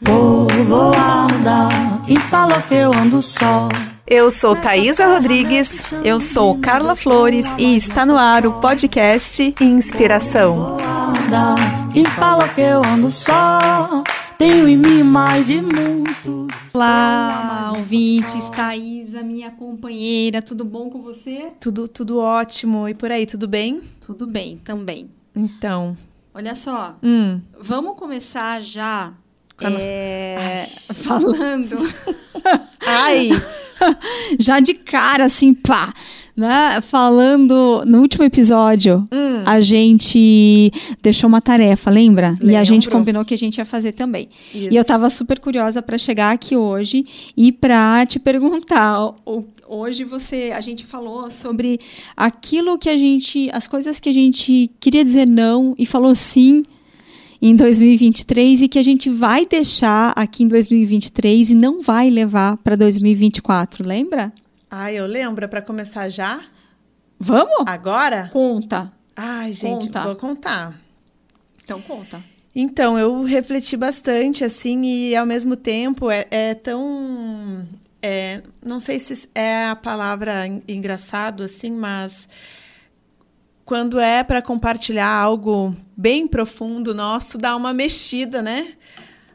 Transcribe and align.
Vou 0.00 0.46
voar, 0.66 1.26
mudar. 1.32 2.02
Quem 2.06 2.16
falou 2.16 2.60
que 2.68 2.74
eu 2.74 2.90
ando 2.94 3.22
só? 3.22 3.68
Eu 4.06 4.30
sou 4.30 4.54
Thaisa 4.54 5.06
Rodrigues. 5.06 5.90
Eu 6.04 6.20
sou 6.20 6.58
Carla 6.58 6.94
Flores 6.94 7.46
e 7.58 7.76
está 7.76 8.04
no 8.04 8.16
ar 8.16 8.46
o 8.46 8.60
podcast 8.60 9.54
Inspiração. 9.60 10.76
Quem 11.92 12.04
falou 12.04 12.46
que 12.54 12.60
eu 12.60 12.82
ando 12.84 13.10
só? 13.10 13.58
Tenho 14.38 14.68
em 14.68 14.76
mim 14.76 15.02
mais 15.02 15.46
de 15.46 15.62
muitos. 15.62 16.54
Olá, 16.74 17.72
ouvintes, 17.74 18.50
Thaisa, 18.50 19.22
minha 19.22 19.50
companheira, 19.50 20.42
tudo 20.42 20.62
bom 20.62 20.90
com 20.90 21.00
você? 21.00 21.52
Tudo, 21.58 21.88
tudo 21.88 22.18
ótimo. 22.18 22.86
E 22.86 22.92
por 22.94 23.10
aí, 23.10 23.24
tudo 23.24 23.48
bem? 23.48 23.80
Tudo 24.00 24.26
bem, 24.26 24.58
também. 24.58 25.10
Então. 25.34 25.96
Olha 26.34 26.54
só, 26.54 26.96
Hum. 27.02 27.40
vamos 27.58 27.96
começar 27.96 28.60
já 28.60 29.14
É, 29.60 30.66
falando 30.94 31.78
Ai! 32.86 33.30
já 34.38 34.60
de 34.60 34.74
cara, 34.74 35.24
assim, 35.24 35.52
pá, 35.54 35.92
né? 36.36 36.80
Falando 36.82 37.82
no 37.86 38.00
último 38.00 38.24
episódio, 38.24 39.06
Hum. 39.12 39.42
a 39.46 39.60
gente 39.60 40.70
deixou 41.02 41.28
uma 41.28 41.40
tarefa, 41.40 41.90
lembra? 41.90 42.34
E 42.42 42.54
a 42.56 42.64
gente 42.64 42.84
Lembro. 42.86 42.98
combinou 42.98 43.24
que 43.24 43.34
a 43.34 43.38
gente 43.38 43.58
ia 43.58 43.64
fazer 43.64 43.92
também. 43.92 44.28
Isso. 44.54 44.68
E 44.72 44.76
eu 44.76 44.84
tava 44.84 45.08
super 45.10 45.38
curiosa 45.38 45.80
para 45.82 45.98
chegar 45.98 46.32
aqui 46.32 46.56
hoje 46.56 47.04
e 47.36 47.50
para 47.52 48.04
te 48.06 48.18
perguntar. 48.18 49.14
o- 49.24 49.44
Hoje 49.68 50.04
você, 50.04 50.52
a 50.54 50.60
gente 50.60 50.86
falou 50.86 51.28
sobre 51.28 51.80
aquilo 52.16 52.78
que 52.78 52.88
a 52.88 52.96
gente, 52.96 53.50
as 53.52 53.66
coisas 53.66 53.98
que 53.98 54.08
a 54.08 54.12
gente 54.12 54.70
queria 54.78 55.04
dizer 55.04 55.26
não 55.28 55.74
e 55.76 55.84
falou 55.84 56.14
sim 56.14 56.62
em 57.40 57.54
2023 57.54 58.62
e 58.62 58.68
que 58.68 58.78
a 58.78 58.82
gente 58.82 59.10
vai 59.10 59.46
deixar 59.46 60.12
aqui 60.16 60.44
em 60.44 60.48
2023 60.48 61.50
e 61.50 61.54
não 61.54 61.82
vai 61.82 62.08
levar 62.10 62.56
para 62.58 62.76
2024, 62.76 63.86
lembra? 63.86 64.32
Ai, 64.70 64.96
eu 64.96 65.06
lembro, 65.06 65.48
pra 65.48 65.62
começar 65.62 66.08
já? 66.08 66.40
Vamos? 67.18 67.64
Agora? 67.66 68.28
Conta. 68.32 68.92
Ai, 69.16 69.52
gente, 69.52 69.86
Conta. 69.86 70.02
vou 70.02 70.16
contar. 70.16 70.78
Então 71.62 71.80
conta. 71.80 72.22
Então, 72.54 72.98
eu 72.98 73.22
refleti 73.22 73.76
bastante, 73.76 74.42
assim, 74.44 74.82
e 74.82 75.14
ao 75.16 75.26
mesmo 75.26 75.56
tempo 75.56 76.10
é, 76.10 76.26
é 76.30 76.54
tão. 76.54 77.66
é, 78.02 78.42
não 78.64 78.80
sei 78.80 78.98
se 78.98 79.28
é 79.34 79.66
a 79.66 79.76
palavra 79.76 80.46
en- 80.46 80.62
engraçado, 80.66 81.42
assim, 81.42 81.70
mas 81.70 82.26
quando 83.66 83.98
é 83.98 84.22
para 84.22 84.40
compartilhar 84.40 85.10
algo 85.10 85.74
bem 85.96 86.28
profundo 86.28 86.94
nosso, 86.94 87.36
dá 87.36 87.56
uma 87.56 87.74
mexida, 87.74 88.40
né? 88.40 88.74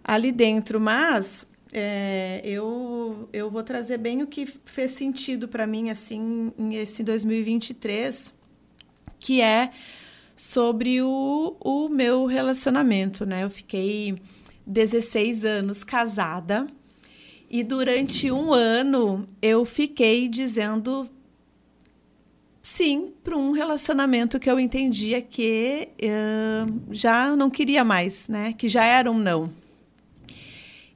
Ali 0.01 0.31
dentro. 0.31 0.79
Mas 0.79 1.45
é, 1.73 2.41
eu, 2.45 3.27
eu 3.33 3.52
vou 3.52 3.61
trazer 3.61 3.97
bem 3.97 4.23
o 4.23 4.27
que 4.27 4.45
fez 4.45 4.91
sentido 4.93 5.49
para 5.49 5.67
mim, 5.67 5.89
assim, 5.89 6.53
nesse 6.57 7.03
2023, 7.03 8.33
que 9.19 9.41
é 9.41 9.71
sobre 10.33 11.02
o, 11.02 11.57
o 11.59 11.89
meu 11.89 12.25
relacionamento, 12.25 13.25
né? 13.25 13.43
Eu 13.43 13.49
fiquei 13.49 14.15
16 14.65 15.43
anos 15.43 15.83
casada 15.83 16.65
e 17.49 17.65
durante 17.65 18.31
um 18.31 18.53
ano 18.53 19.27
eu 19.41 19.65
fiquei 19.65 20.29
dizendo 20.29 21.05
sim 22.81 23.13
para 23.23 23.37
um 23.37 23.51
relacionamento 23.51 24.39
que 24.39 24.49
eu 24.49 24.59
entendia 24.59 25.21
que 25.21 25.89
eh, 25.99 26.65
já 26.89 27.35
não 27.35 27.47
queria 27.47 27.83
mais, 27.83 28.27
né? 28.27 28.53
Que 28.53 28.67
já 28.67 28.83
era 28.83 29.11
um 29.11 29.19
não. 29.19 29.51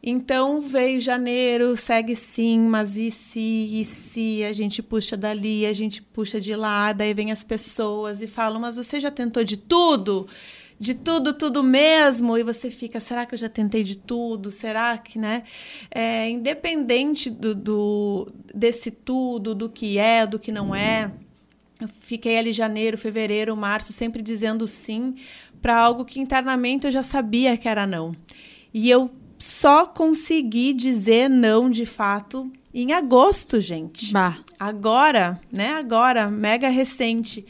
Então 0.01 0.61
veio 0.61 0.99
janeiro, 0.99 1.75
segue 1.77 2.15
sim, 2.15 2.59
mas 2.59 2.95
e 2.95 3.09
se, 3.11 3.39
e 3.79 3.85
se 3.85 4.43
a 4.43 4.53
gente 4.53 4.81
puxa 4.81 5.15
dali, 5.17 5.65
a 5.65 5.73
gente 5.73 6.01
puxa 6.01 6.39
de 6.41 6.55
lá, 6.55 6.91
daí 6.93 7.13
vem 7.13 7.31
as 7.31 7.43
pessoas 7.43 8.21
e 8.21 8.27
falam, 8.27 8.59
mas 8.59 8.75
você 8.75 8.99
já 8.99 9.09
tentou 9.11 9.43
de 9.43 9.57
tudo? 9.57 10.27
De 10.77 10.93
tudo, 10.93 11.33
tudo 11.33 11.63
mesmo? 11.63 12.37
E 12.37 12.43
você 12.43 12.69
fica, 12.69 12.99
será 12.99 13.25
que 13.25 13.33
eu 13.33 13.39
já 13.39 13.47
tentei 13.49 13.81
de 13.83 13.95
tudo? 13.97 14.51
Será 14.51 14.97
que, 14.97 15.17
né? 15.17 15.43
É, 15.89 16.29
independente 16.29 17.29
do, 17.29 17.55
do- 17.55 18.31
desse 18.53 18.91
tudo, 18.91 19.55
do 19.55 19.69
que 19.69 19.97
é, 19.97 20.27
do 20.27 20.37
que 20.37 20.51
não 20.51 20.75
é, 20.75 21.11
eu 21.79 21.89
fiquei 21.99 22.37
ali 22.37 22.51
janeiro, 22.51 22.97
fevereiro, 22.97 23.55
março, 23.55 23.91
sempre 23.91 24.21
dizendo 24.21 24.67
sim 24.67 25.15
para 25.61 25.75
algo 25.75 26.05
que 26.05 26.19
internamente 26.19 26.85
eu 26.85 26.91
já 26.91 27.03
sabia 27.03 27.57
que 27.57 27.67
era 27.67 27.85
não. 27.87 28.15
E 28.73 28.89
eu 28.89 29.11
só 29.37 29.85
consegui 29.85 30.73
dizer 30.73 31.29
não 31.29 31.69
de 31.69 31.85
fato 31.85 32.51
em 32.73 32.93
agosto, 32.93 33.59
gente. 33.59 34.11
Bah. 34.11 34.37
Agora, 34.59 35.39
né? 35.51 35.73
Agora, 35.73 36.29
mega 36.29 36.69
recente. 36.69 37.45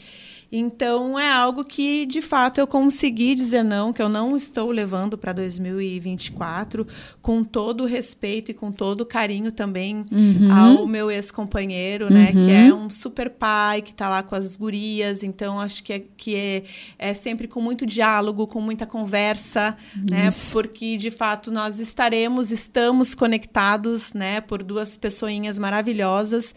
Então 0.50 1.18
é 1.18 1.30
algo 1.30 1.64
que 1.64 2.06
de 2.06 2.22
fato 2.22 2.58
eu 2.58 2.66
consegui 2.66 3.34
dizer 3.34 3.62
não, 3.62 3.92
que 3.92 4.00
eu 4.00 4.08
não 4.08 4.36
estou 4.36 4.70
levando 4.70 5.18
para 5.18 5.32
2024, 5.32 6.86
com 7.20 7.42
todo 7.42 7.82
o 7.82 7.86
respeito 7.86 8.50
e 8.50 8.54
com 8.54 8.70
todo 8.70 9.00
o 9.02 9.06
carinho 9.06 9.50
também 9.52 10.06
Uhum. 10.10 10.52
ao 10.52 10.86
meu 10.86 11.10
ex-companheiro, 11.10 12.10
né? 12.12 12.32
Que 12.32 12.50
é 12.50 12.72
um 12.74 12.88
super 12.90 13.30
pai, 13.30 13.82
que 13.82 13.94
tá 13.94 14.08
lá 14.08 14.22
com 14.22 14.34
as 14.34 14.56
gurias. 14.56 15.22
Então, 15.22 15.58
acho 15.60 15.82
que 15.82 15.92
é, 15.92 16.02
que 16.16 16.34
é, 16.36 16.62
é 16.98 17.14
sempre 17.14 17.48
com 17.48 17.60
muito 17.60 17.84
diálogo, 17.84 18.46
com 18.46 18.60
muita 18.60 18.86
conversa, 18.86 19.76
né? 20.08 20.28
Isso. 20.28 20.52
Porque, 20.52 20.96
de 20.96 21.10
fato, 21.10 21.50
nós 21.50 21.78
estaremos, 21.80 22.50
estamos 22.50 23.14
conectados, 23.14 24.12
né? 24.14 24.40
Por 24.40 24.62
duas 24.62 24.96
pessoinhas 24.96 25.58
maravilhosas. 25.58 26.54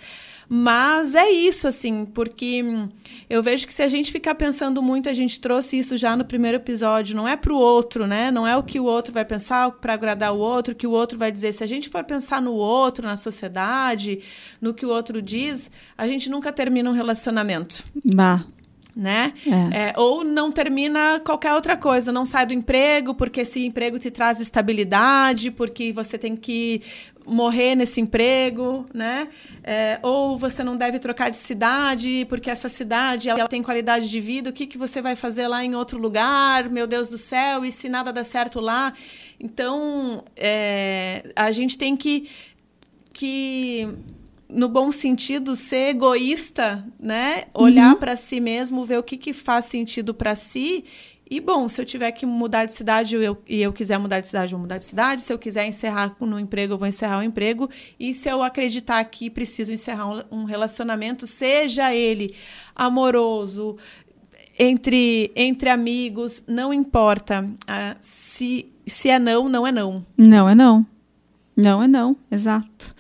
Mas 0.51 1.13
é 1.13 1.29
isso, 1.29 1.67
assim, 1.67 2.05
porque 2.05 2.65
eu 3.29 3.43
vejo 3.43 3.67
que 3.67 3.73
se 3.73 3.83
a 3.83 3.87
gente 3.87 4.11
ficar 4.11 4.33
pensando 4.33 4.81
muito, 4.81 5.07
a 5.07 5.13
gente 5.13 5.39
trouxe 5.39 5.77
isso 5.77 5.95
já 5.95 6.17
no 6.17 6.25
primeiro 6.25 6.57
episódio, 6.57 7.15
não 7.15 7.27
é 7.27 7.37
para 7.37 7.53
o 7.53 7.57
outro, 7.57 8.07
né? 8.07 8.31
Não 8.31 8.47
é 8.47 8.57
o 8.57 8.63
que 8.63 8.79
o 8.79 8.85
outro 8.85 9.13
vai 9.13 9.23
pensar 9.23 9.69
para 9.73 9.93
agradar 9.93 10.33
o 10.33 10.39
outro, 10.39 10.73
que 10.73 10.87
o 10.87 10.91
outro 10.91 11.19
vai 11.19 11.31
dizer. 11.31 11.53
Se 11.53 11.63
a 11.63 11.67
gente 11.67 11.87
for 11.87 12.03
pensar 12.03 12.41
no 12.41 12.53
outro, 12.53 13.05
na 13.05 13.15
sociedade, 13.15 14.21
no 14.59 14.73
que 14.73 14.87
o 14.87 14.89
outro 14.89 15.21
diz, 15.21 15.69
a 15.95 16.07
gente 16.07 16.29
nunca 16.31 16.51
termina 16.51 16.89
um 16.89 16.93
relacionamento 16.93 17.83
Bah. 18.03 18.43
Né? 18.99 19.33
É. 19.71 19.89
É, 19.89 19.93
ou 19.95 20.25
não 20.25 20.51
termina 20.51 21.21
qualquer 21.21 21.53
outra 21.53 21.77
coisa, 21.77 22.11
não 22.11 22.25
sai 22.25 22.45
do 22.45 22.53
emprego 22.53 23.15
porque 23.15 23.41
esse 23.41 23.65
emprego 23.65 23.97
te 23.97 24.11
traz 24.11 24.41
estabilidade, 24.41 25.51
porque 25.51 25.93
você 25.93 26.17
tem 26.17 26.35
que 26.35 26.81
morrer 27.25 27.75
nesse 27.75 28.01
emprego, 28.01 28.85
né? 28.93 29.29
É, 29.63 29.99
ou 30.03 30.37
você 30.37 30.65
não 30.65 30.75
deve 30.75 30.99
trocar 30.99 31.29
de 31.31 31.37
cidade 31.37 32.25
porque 32.27 32.49
essa 32.49 32.67
cidade 32.67 33.29
ela 33.29 33.47
tem 33.47 33.63
qualidade 33.63 34.09
de 34.09 34.19
vida. 34.19 34.49
O 34.49 34.53
que, 34.53 34.67
que 34.67 34.77
você 34.77 35.01
vai 35.01 35.15
fazer 35.15 35.47
lá 35.47 35.63
em 35.63 35.75
outro 35.75 35.97
lugar? 35.97 36.69
Meu 36.69 36.85
Deus 36.85 37.07
do 37.07 37.17
céu! 37.17 37.63
E 37.63 37.71
se 37.71 37.87
nada 37.87 38.11
dá 38.11 38.25
certo 38.25 38.59
lá? 38.59 38.91
Então 39.39 40.25
é, 40.35 41.31
a 41.37 41.53
gente 41.53 41.77
tem 41.77 41.95
que 41.95 42.29
que 43.13 43.87
no 44.49 44.67
bom 44.67 44.91
sentido 44.91 45.55
ser 45.55 45.89
egoísta, 45.89 46.83
né? 46.99 47.45
Olhar 47.53 47.95
para 47.97 48.17
si 48.17 48.39
mesmo, 48.39 48.83
ver 48.83 48.97
o 48.97 49.03
que, 49.03 49.15
que 49.15 49.31
faz 49.31 49.65
sentido 49.65 50.13
para 50.13 50.35
si. 50.35 50.83
E 51.29 51.39
bom, 51.39 51.69
se 51.69 51.79
eu 51.79 51.85
tiver 51.85 52.11
que 52.11 52.25
mudar 52.25 52.65
de 52.65 52.73
cidade 52.73 53.15
eu, 53.15 53.37
e 53.47 53.61
eu 53.61 53.71
quiser 53.71 53.99
mudar 53.99 54.19
de 54.19 54.27
cidade, 54.27 54.51
eu 54.51 54.57
vou 54.57 54.63
mudar 54.63 54.79
de 54.79 54.85
cidade. 54.85 55.21
Se 55.21 55.31
eu 55.31 55.37
quiser 55.37 55.67
encerrar 55.67 56.15
no 56.19 56.39
emprego, 56.39 56.73
eu 56.73 56.77
vou 56.77 56.87
encerrar 56.87 57.19
o 57.19 57.23
emprego. 57.23 57.69
E 57.99 58.15
se 58.15 58.27
eu 58.27 58.41
acreditar 58.41 59.03
que 59.05 59.29
preciso 59.29 59.71
encerrar 59.71 60.07
um, 60.07 60.39
um 60.39 60.43
relacionamento, 60.45 61.27
seja 61.27 61.93
ele 61.93 62.33
amoroso, 62.75 63.77
entre, 64.57 65.31
entre 65.35 65.69
amigos, 65.69 66.41
não 66.47 66.73
importa. 66.73 67.47
Ah, 67.67 67.95
se, 68.01 68.65
se 68.87 69.09
é 69.09 69.19
não, 69.19 69.47
não 69.47 69.67
é 69.67 69.71
não. 69.71 70.03
Não 70.17 70.49
é 70.49 70.55
não. 70.55 70.83
Não 71.55 71.83
é 71.83 71.87
não, 71.87 72.15
exato. 72.31 72.95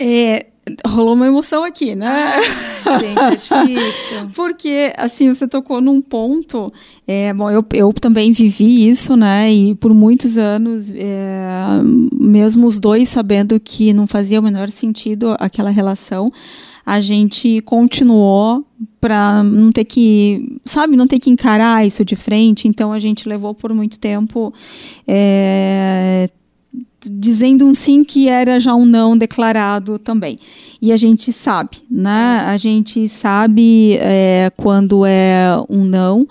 É, 0.00 0.46
rolou 0.86 1.14
uma 1.14 1.26
emoção 1.26 1.62
aqui, 1.62 1.94
né? 1.94 2.32
Gente, 3.00 3.18
é 3.18 3.30
difícil. 3.66 4.28
Porque, 4.34 4.92
assim, 4.96 5.28
você 5.28 5.46
tocou 5.46 5.80
num 5.80 6.00
ponto. 6.00 6.72
É, 7.06 7.34
bom, 7.34 7.50
eu, 7.50 7.64
eu 7.74 7.92
também 7.92 8.32
vivi 8.32 8.88
isso, 8.88 9.16
né? 9.16 9.52
E 9.52 9.74
por 9.74 9.92
muitos 9.92 10.38
anos, 10.38 10.90
é, 10.90 11.46
mesmo 12.18 12.66
os 12.66 12.80
dois 12.80 13.08
sabendo 13.08 13.58
que 13.60 13.92
não 13.92 14.06
fazia 14.06 14.40
o 14.40 14.42
menor 14.42 14.70
sentido 14.70 15.36
aquela 15.38 15.70
relação, 15.70 16.32
a 16.84 17.00
gente 17.00 17.60
continuou 17.62 18.64
para 19.00 19.42
não 19.42 19.70
ter 19.70 19.84
que, 19.84 20.58
sabe, 20.64 20.96
não 20.96 21.06
ter 21.06 21.18
que 21.18 21.30
encarar 21.30 21.86
isso 21.86 22.04
de 22.04 22.16
frente. 22.16 22.66
Então 22.66 22.92
a 22.92 22.98
gente 22.98 23.28
levou 23.28 23.54
por 23.54 23.72
muito 23.74 23.98
tempo 23.98 24.52
é, 25.06 26.28
dizendo 27.04 27.66
um 27.66 27.74
sim 27.74 28.02
que 28.04 28.28
era 28.28 28.58
já 28.58 28.74
um 28.74 28.84
não 28.84 29.16
declarado 29.16 29.98
também. 29.98 30.36
E 30.80 30.92
a 30.92 30.96
gente 30.96 31.32
sabe, 31.32 31.78
né? 31.90 32.44
A 32.46 32.56
gente 32.56 33.08
sabe 33.08 33.96
é, 34.00 34.50
quando 34.56 35.04
é 35.06 35.46
um 35.68 35.84
não, 35.84 36.26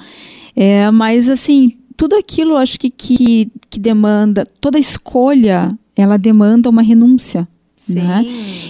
é, 0.56 0.90
mas 0.92 1.30
assim 1.30 1.76
tudo 2.00 2.16
aquilo 2.16 2.56
acho 2.56 2.80
que, 2.80 2.90
que, 2.90 3.52
que 3.70 3.78
demanda, 3.78 4.46
toda 4.62 4.80
escolha, 4.80 5.70
ela 5.98 6.18
demanda 6.18 6.70
uma 6.70 6.82
renúncia. 6.82 7.46
Né? 7.96 8.26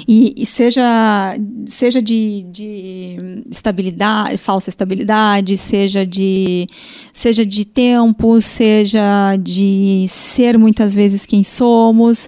E, 0.07 0.33
e, 0.37 0.45
seja, 0.45 1.37
seja 1.65 2.01
de, 2.01 2.45
de, 2.51 3.43
estabilidade, 3.51 4.37
falsa 4.37 4.69
estabilidade, 4.69 5.57
seja 5.57 6.05
de, 6.05 6.67
seja 7.11 7.45
de 7.45 7.65
tempo, 7.65 8.41
seja 8.41 9.35
de 9.35 10.05
ser 10.07 10.57
muitas 10.57 10.95
vezes 10.95 11.25
quem 11.25 11.43
somos, 11.43 12.27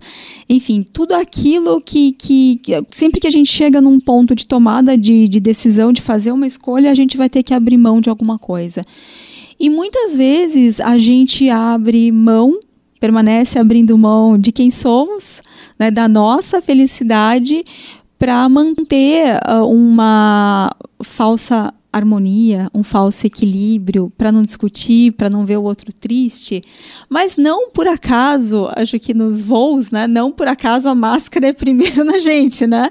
enfim, 0.49 0.83
tudo 0.83 1.13
aquilo 1.13 1.81
que, 1.81 2.11
que, 2.11 2.57
que 2.57 2.83
sempre 2.89 3.19
que 3.19 3.27
a 3.27 3.31
gente 3.31 3.49
chega 3.49 3.79
num 3.79 3.99
ponto 3.99 4.35
de 4.35 4.45
tomada 4.45 4.97
de, 4.97 5.27
de 5.27 5.39
decisão, 5.39 5.93
de 5.93 6.01
fazer 6.01 6.31
uma 6.31 6.47
escolha, 6.47 6.91
a 6.91 6.95
gente 6.95 7.17
vai 7.17 7.29
ter 7.29 7.41
que 7.43 7.53
abrir 7.53 7.77
mão 7.77 8.01
de 8.01 8.09
alguma 8.09 8.37
coisa. 8.37 8.83
E 9.59 9.69
muitas 9.69 10.15
vezes 10.15 10.79
a 10.79 10.97
gente 10.97 11.47
abre 11.49 12.11
mão, 12.11 12.59
permanece 12.99 13.59
abrindo 13.59 13.97
mão 13.97 14.37
de 14.37 14.51
quem 14.51 14.69
somos 14.71 15.41
né, 15.81 15.89
da 15.89 16.07
nossa 16.07 16.61
felicidade 16.61 17.65
para 18.19 18.47
manter 18.47 19.39
uh, 19.49 19.65
uma 19.65 20.69
falsa 21.03 21.73
harmonia, 21.91 22.69
um 22.73 22.83
falso 22.83 23.27
equilíbrio, 23.27 24.11
para 24.17 24.31
não 24.31 24.41
discutir, 24.41 25.11
para 25.13 25.29
não 25.29 25.45
ver 25.45 25.57
o 25.57 25.63
outro 25.63 25.91
triste. 25.93 26.63
Mas 27.09 27.35
não 27.37 27.69
por 27.69 27.87
acaso, 27.87 28.69
acho 28.75 28.97
que 28.99 29.13
nos 29.13 29.43
voos, 29.43 29.91
né? 29.91 30.07
Não 30.07 30.31
por 30.31 30.47
acaso 30.47 30.87
a 30.87 30.95
máscara 30.95 31.47
é 31.47 31.53
primeiro 31.53 32.03
na 32.05 32.17
gente, 32.17 32.65
né? 32.65 32.89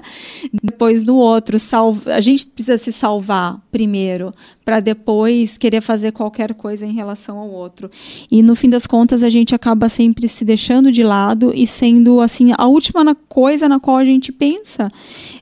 Depois 0.63 1.03
no 1.03 1.15
outro. 1.15 1.57
Salva, 1.57 2.13
a 2.13 2.21
gente 2.21 2.45
precisa 2.45 2.77
se 2.77 2.91
salvar 2.91 3.59
primeiro, 3.71 4.33
para 4.63 4.79
depois 4.79 5.57
querer 5.57 5.81
fazer 5.81 6.11
qualquer 6.11 6.53
coisa 6.53 6.85
em 6.85 6.93
relação 6.93 7.39
ao 7.39 7.49
outro. 7.49 7.89
E 8.29 8.43
no 8.43 8.55
fim 8.55 8.69
das 8.69 8.85
contas, 8.85 9.23
a 9.23 9.29
gente 9.29 9.55
acaba 9.55 9.89
sempre 9.89 10.27
se 10.27 10.45
deixando 10.45 10.91
de 10.91 11.03
lado 11.03 11.51
e 11.55 11.65
sendo 11.65 12.19
assim 12.19 12.53
a 12.57 12.67
última 12.67 13.15
coisa 13.15 13.67
na 13.67 13.79
qual 13.79 13.97
a 13.97 14.05
gente 14.05 14.31
pensa. 14.31 14.91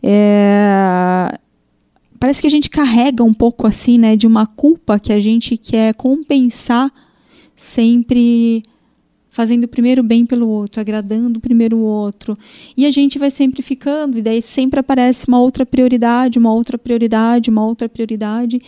É 0.02 1.40
parece 2.20 2.42
que 2.42 2.48
a 2.48 2.52
gente 2.52 2.70
carrega 2.70 3.24
um 3.24 3.34
pouco 3.34 3.66
assim, 3.66 3.98
né, 3.98 4.16
de 4.16 4.28
uma 4.28 4.46
culpa 4.46 5.00
que 5.00 5.14
a 5.14 5.20
gente 5.20 5.56
quer 5.56 5.94
compensar 5.94 6.92
sempre 7.56 8.64
fazendo 9.30 9.64
o 9.66 9.68
primeiro 9.68 10.04
bem 10.04 10.26
pelo 10.26 10.50
outro, 10.50 10.82
agradando 10.82 11.40
primeiro 11.40 11.78
o 11.78 11.82
outro. 11.82 12.38
E 12.76 12.86
a 12.86 12.92
gente 12.92 13.18
vai 13.18 13.32
sempre 13.32 13.62
ficando, 13.62 14.18
e 14.18 14.22
daí 14.22 14.42
sempre 14.42 14.80
aparece 14.80 15.28
uma 15.28 15.40
outra 15.40 15.66
prioridade, 15.66 16.40
uma 16.40 16.54
outra 16.54 16.78
prioridade, 16.78 17.50
uma 17.50 17.66
outra 17.66 17.88
prioridade. 17.88 18.62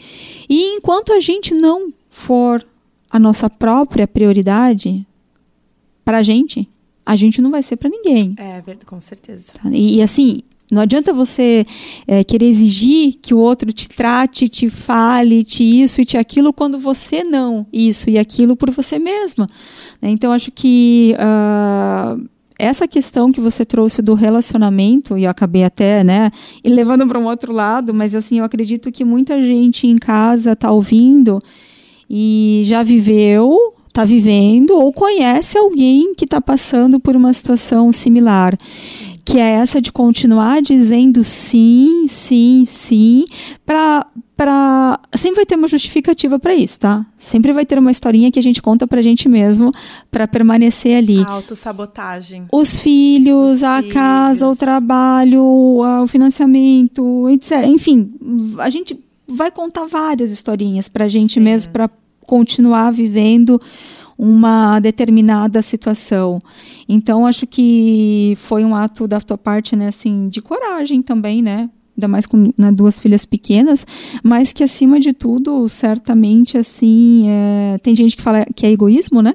E 0.50 0.76
enquanto 0.76 1.12
a 1.12 1.20
gente 1.20 1.54
não 1.54 1.92
for 2.10 2.66
a 3.10 3.20
nossa 3.20 3.50
própria 3.50 4.08
prioridade 4.08 5.06
para 6.06 6.20
a 6.20 6.24
gente, 6.24 6.68
a 7.06 7.16
gente 7.16 7.42
não 7.42 7.52
vai 7.52 7.64
ser 7.64 7.76
para 7.76 7.90
ninguém. 7.90 8.36
É, 8.38 8.64
com 8.86 9.02
certeza. 9.02 9.54
E, 9.72 9.98
e 9.98 10.02
assim, 10.02 10.44
não 10.72 10.82
adianta 10.82 11.12
você 11.12 11.66
é, 12.08 12.24
querer 12.24 12.46
exigir 12.46 13.16
que 13.22 13.34
o 13.34 13.38
outro 13.40 13.74
te 13.74 13.90
trate, 13.90 14.48
te 14.48 14.70
fale, 14.70 15.44
te 15.44 15.64
isso 15.64 16.00
e 16.00 16.06
te 16.06 16.18
aquilo, 16.18 16.54
quando 16.54 16.80
você 16.80 17.26
não 17.26 17.68
isso 17.74 18.10
e 18.10 18.18
aquilo 18.18 18.56
por 18.56 18.72
você 18.72 18.98
mesma. 18.98 19.50
Né? 20.02 20.10
Então, 20.10 20.32
acho 20.32 20.50
que 20.50 21.14
uh, 21.18 22.26
essa 22.58 22.88
questão 22.88 23.34
que 23.34 23.42
você 23.42 23.66
trouxe 23.66 24.02
do 24.02 24.14
relacionamento, 24.14 25.18
e 25.18 25.26
eu 25.26 25.30
acabei 25.30 25.66
até 25.66 26.06
né, 26.06 26.32
levando 26.64 27.06
para 27.06 27.20
um 27.20 27.26
outro 27.26 27.52
lado, 27.52 27.94
mas 27.94 28.16
assim, 28.16 28.40
eu 28.40 28.46
acredito 28.46 28.94
que 28.94 29.04
muita 29.04 29.42
gente 29.42 29.86
em 29.86 29.98
casa 29.98 30.54
está 30.54 30.72
ouvindo 30.72 31.42
e 32.10 32.62
já 32.66 32.82
viveu 32.82 33.58
está 33.92 34.06
vivendo 34.06 34.72
ou 34.72 34.94
conhece 34.94 35.58
alguém 35.58 36.16
que 36.16 36.24
está 36.24 36.40
passando 36.40 36.98
por 36.98 37.14
uma 37.14 37.34
situação 37.34 37.92
similar 37.92 38.58
que 39.24 39.38
é 39.38 39.52
essa 39.52 39.82
de 39.82 39.92
continuar 39.92 40.62
dizendo 40.62 41.24
sim, 41.24 42.06
sim, 42.08 42.64
sim, 42.66 43.26
para 43.66 44.06
para 44.36 45.00
sempre 45.14 45.36
vai 45.36 45.46
ter 45.46 45.56
uma 45.56 45.68
justificativa 45.68 46.40
para 46.40 46.56
isso, 46.56 46.80
tá? 46.80 47.06
Sempre 47.20 47.54
vai 47.54 47.64
ter 47.64 47.78
uma 47.78 47.92
historinha 47.92 48.32
que 48.32 48.40
a 48.40 48.42
gente 48.42 48.60
conta 48.60 48.88
pra 48.88 49.00
gente 49.00 49.30
mesmo 49.30 49.72
para 50.10 50.28
permanecer 50.28 50.98
ali. 50.98 51.22
A 51.22 51.28
autossabotagem. 51.30 52.48
Os 52.52 52.78
filhos, 52.78 53.58
Os 53.58 53.64
a 53.64 53.78
filhos. 53.78 53.94
casa, 53.94 54.48
o 54.48 54.56
trabalho, 54.56 55.44
o 55.44 56.08
financiamento, 56.08 57.30
etc. 57.30 57.66
Enfim, 57.68 58.12
a 58.58 58.72
gente 58.72 59.00
vai 59.28 59.52
contar 59.52 59.86
várias 59.86 60.32
historinhas 60.32 60.90
pra 60.90 61.08
gente 61.08 61.36
Sim. 61.36 61.42
mesmo 61.42 61.72
para 61.72 61.88
continuar 62.26 62.92
vivendo 62.92 63.62
uma 64.22 64.80
determinada 64.80 65.64
situação. 65.64 66.40
Então, 66.88 67.26
acho 67.26 67.48
que 67.48 68.38
foi 68.40 68.64
um 68.64 68.76
ato 68.76 69.08
da 69.08 69.20
tua 69.20 69.36
parte, 69.36 69.76
né, 69.76 69.88
assim, 69.88 70.30
de 70.30 70.40
coragem 70.40 71.02
também, 71.02 71.42
né? 71.42 71.68
Ainda 71.98 72.08
mais 72.08 72.28
com 72.28 72.54
né, 72.56 72.72
duas 72.72 73.00
filhas 73.00 73.26
pequenas, 73.26 73.84
mas 74.24 74.54
que 74.54 74.64
acima 74.64 75.00
de 75.00 75.12
tudo, 75.12 75.68
certamente, 75.68 76.56
assim, 76.56 77.24
é, 77.28 77.80
tem 77.80 77.96
gente 77.96 78.16
que 78.16 78.22
fala 78.22 78.46
que 78.56 78.64
é 78.64 78.70
egoísmo, 78.70 79.24
né? 79.24 79.34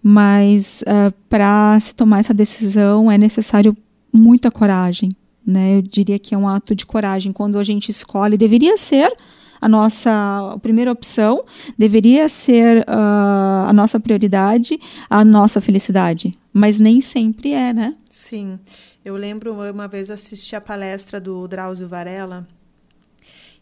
Mas 0.00 0.84
é, 0.86 1.12
para 1.28 1.80
se 1.80 1.92
tomar 1.92 2.20
essa 2.20 2.32
decisão 2.32 3.10
é 3.10 3.18
necessário 3.18 3.76
muita 4.12 4.48
coragem, 4.48 5.10
né? 5.44 5.76
Eu 5.76 5.82
diria 5.82 6.20
que 6.20 6.36
é 6.36 6.38
um 6.38 6.46
ato 6.46 6.72
de 6.72 6.86
coragem 6.86 7.32
quando 7.32 7.58
a 7.58 7.64
gente 7.64 7.88
escolhe, 7.88 8.36
deveria 8.36 8.78
ser 8.78 9.12
a 9.60 9.68
nossa 9.68 10.58
primeira 10.62 10.90
opção 10.90 11.44
deveria 11.76 12.28
ser 12.28 12.78
uh, 12.80 13.68
a 13.68 13.72
nossa 13.72 14.00
prioridade, 14.00 14.78
a 15.08 15.24
nossa 15.24 15.60
felicidade. 15.60 16.32
Mas 16.52 16.78
nem 16.78 17.00
sempre 17.00 17.52
é, 17.52 17.72
né? 17.72 17.96
Sim. 18.08 18.58
Eu 19.04 19.16
lembro 19.16 19.52
uma 19.52 19.88
vez 19.88 20.10
assisti 20.10 20.54
a 20.56 20.60
palestra 20.60 21.20
do 21.20 21.46
Drauzio 21.46 21.88
Varela 21.88 22.46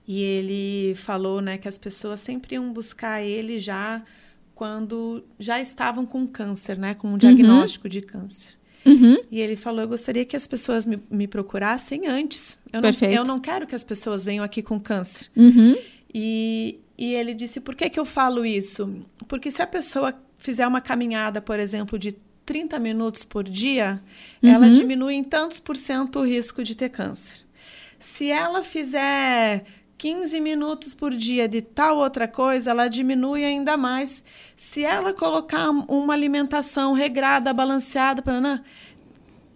e 0.06 0.20
ele 0.22 0.94
falou 0.94 1.40
né, 1.40 1.58
que 1.58 1.68
as 1.68 1.76
pessoas 1.76 2.20
sempre 2.20 2.54
iam 2.54 2.72
buscar 2.72 3.22
ele 3.22 3.58
já 3.58 4.02
quando 4.54 5.22
já 5.38 5.60
estavam 5.60 6.04
com 6.04 6.26
câncer, 6.26 6.76
né, 6.78 6.94
com 6.94 7.08
um 7.08 7.12
uhum. 7.12 7.18
diagnóstico 7.18 7.86
uhum. 7.86 7.90
de 7.90 8.02
câncer. 8.02 8.57
Uhum. 8.88 9.16
E 9.30 9.40
ele 9.40 9.56
falou: 9.56 9.82
Eu 9.82 9.88
gostaria 9.88 10.24
que 10.24 10.36
as 10.36 10.46
pessoas 10.46 10.86
me, 10.86 10.98
me 11.10 11.26
procurassem 11.26 12.06
antes. 12.06 12.56
Eu 12.72 12.80
não, 12.80 12.90
eu 13.10 13.24
não 13.24 13.38
quero 13.38 13.66
que 13.66 13.74
as 13.74 13.84
pessoas 13.84 14.24
venham 14.24 14.44
aqui 14.44 14.62
com 14.62 14.80
câncer. 14.80 15.30
Uhum. 15.36 15.76
E, 16.12 16.78
e 16.96 17.14
ele 17.14 17.34
disse: 17.34 17.60
Por 17.60 17.74
que, 17.74 17.90
que 17.90 18.00
eu 18.00 18.04
falo 18.04 18.44
isso? 18.46 19.04
Porque 19.26 19.50
se 19.50 19.60
a 19.60 19.66
pessoa 19.66 20.14
fizer 20.38 20.66
uma 20.66 20.80
caminhada, 20.80 21.40
por 21.40 21.60
exemplo, 21.60 21.98
de 21.98 22.12
30 22.46 22.78
minutos 22.78 23.24
por 23.24 23.44
dia, 23.44 24.00
uhum. 24.42 24.50
ela 24.50 24.70
diminui 24.70 25.14
em 25.14 25.24
tantos 25.24 25.60
por 25.60 25.76
cento 25.76 26.20
o 26.20 26.26
risco 26.26 26.62
de 26.62 26.74
ter 26.74 26.88
câncer. 26.88 27.46
Se 27.98 28.30
ela 28.30 28.62
fizer 28.62 29.64
15 29.98 30.40
minutos 30.40 30.94
por 30.94 31.12
dia 31.12 31.48
de 31.48 31.60
tal 31.60 31.98
outra 31.98 32.28
coisa, 32.28 32.70
ela 32.70 32.86
diminui 32.86 33.44
ainda 33.44 33.76
mais. 33.76 34.22
Se 34.56 34.84
ela 34.84 35.12
colocar 35.12 35.68
uma 35.70 36.14
alimentação 36.14 36.92
regrada, 36.92 37.52
balanceada, 37.52 38.22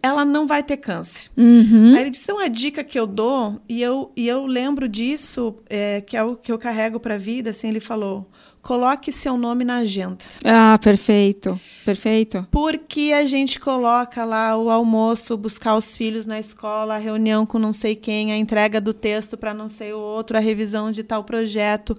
ela 0.02 0.24
não 0.24 0.48
vai 0.48 0.64
ter 0.64 0.78
câncer. 0.78 1.30
Uhum. 1.36 1.94
Aí 1.94 2.00
ele 2.00 2.10
disse, 2.10 2.30
uma 2.32 2.50
dica 2.50 2.82
que 2.82 2.98
eu 2.98 3.06
dou, 3.06 3.60
e 3.68 3.80
eu, 3.80 4.10
e 4.16 4.26
eu 4.26 4.44
lembro 4.44 4.88
disso, 4.88 5.54
é, 5.70 6.00
que 6.00 6.16
é 6.16 6.24
o 6.24 6.34
que 6.34 6.50
eu 6.50 6.58
carrego 6.58 6.98
para 6.98 7.14
a 7.14 7.18
vida, 7.18 7.50
assim, 7.50 7.68
ele 7.68 7.78
falou, 7.78 8.28
coloque 8.62 9.10
seu 9.10 9.36
nome 9.36 9.64
na 9.64 9.78
agenda. 9.78 10.24
Ah, 10.44 10.78
perfeito, 10.80 11.60
perfeito. 11.84 12.46
Porque 12.50 13.12
a 13.14 13.26
gente 13.26 13.58
coloca 13.58 14.24
lá 14.24 14.56
o 14.56 14.70
almoço, 14.70 15.36
buscar 15.36 15.74
os 15.74 15.96
filhos 15.96 16.24
na 16.24 16.38
escola, 16.38 16.94
a 16.94 16.98
reunião 16.98 17.44
com 17.44 17.58
não 17.58 17.72
sei 17.72 17.96
quem, 17.96 18.32
a 18.32 18.36
entrega 18.36 18.80
do 18.80 18.94
texto 18.94 19.36
para 19.36 19.52
não 19.52 19.68
sei 19.68 19.92
o 19.92 19.98
outro, 19.98 20.36
a 20.36 20.40
revisão 20.40 20.92
de 20.92 21.02
tal 21.02 21.24
projeto. 21.24 21.98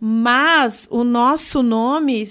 Mas 0.00 0.88
o 0.90 1.04
nosso 1.04 1.62
nome 1.62 2.28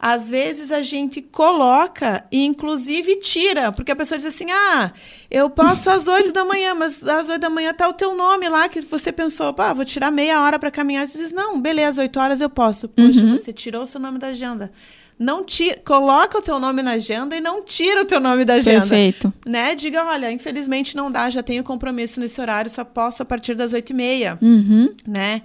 às 0.00 0.30
vezes 0.30 0.72
a 0.72 0.80
gente 0.80 1.20
coloca 1.20 2.24
e 2.32 2.44
inclusive 2.44 3.16
tira, 3.16 3.70
porque 3.70 3.92
a 3.92 3.96
pessoa 3.96 4.16
diz 4.16 4.26
assim: 4.26 4.50
ah, 4.50 4.92
eu 5.30 5.50
posso 5.50 5.90
às 5.90 6.08
oito 6.08 6.32
da 6.32 6.44
manhã, 6.44 6.74
mas 6.74 7.06
às 7.06 7.28
oito 7.28 7.40
da 7.40 7.50
manhã 7.50 7.74
tá 7.74 7.86
o 7.86 7.92
teu 7.92 8.16
nome 8.16 8.48
lá 8.48 8.68
que 8.68 8.80
você 8.80 9.12
pensou, 9.12 9.52
pá, 9.52 9.74
vou 9.74 9.84
tirar 9.84 10.10
meia 10.10 10.40
hora 10.42 10.58
para 10.58 10.70
caminhar. 10.70 11.06
Você 11.06 11.18
diz: 11.18 11.32
não, 11.32 11.60
beleza, 11.60 12.00
oito 12.00 12.18
horas 12.18 12.40
eu 12.40 12.48
posso. 12.48 12.88
Poxa, 12.88 13.20
uhum. 13.20 13.36
você 13.36 13.52
tirou 13.52 13.82
o 13.82 13.86
seu 13.86 14.00
nome 14.00 14.18
da 14.18 14.28
agenda 14.28 14.72
não 15.20 15.44
tira, 15.44 15.78
coloca 15.84 16.38
o 16.38 16.40
teu 16.40 16.58
nome 16.58 16.80
na 16.80 16.92
agenda 16.92 17.36
e 17.36 17.42
não 17.42 17.62
tira 17.62 18.00
o 18.00 18.04
teu 18.06 18.18
nome 18.18 18.42
da 18.42 18.54
agenda. 18.54 18.80
Perfeito. 18.80 19.30
Né? 19.44 19.74
Diga, 19.74 20.02
olha, 20.06 20.32
infelizmente 20.32 20.96
não 20.96 21.10
dá, 21.10 21.28
já 21.28 21.42
tenho 21.42 21.62
compromisso 21.62 22.18
nesse 22.18 22.40
horário, 22.40 22.70
só 22.70 22.84
posso 22.84 23.22
a 23.22 23.26
partir 23.26 23.54
das 23.54 23.74
oito 23.74 23.90
e 23.90 23.94
meia, 23.94 24.38
uhum. 24.40 24.90
né? 25.06 25.42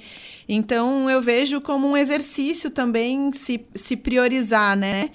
Então, 0.48 1.10
eu 1.10 1.22
vejo 1.22 1.60
como 1.60 1.90
um 1.90 1.98
exercício 1.98 2.70
também 2.70 3.34
se, 3.34 3.66
se 3.74 3.98
priorizar, 3.98 4.78
né? 4.78 5.10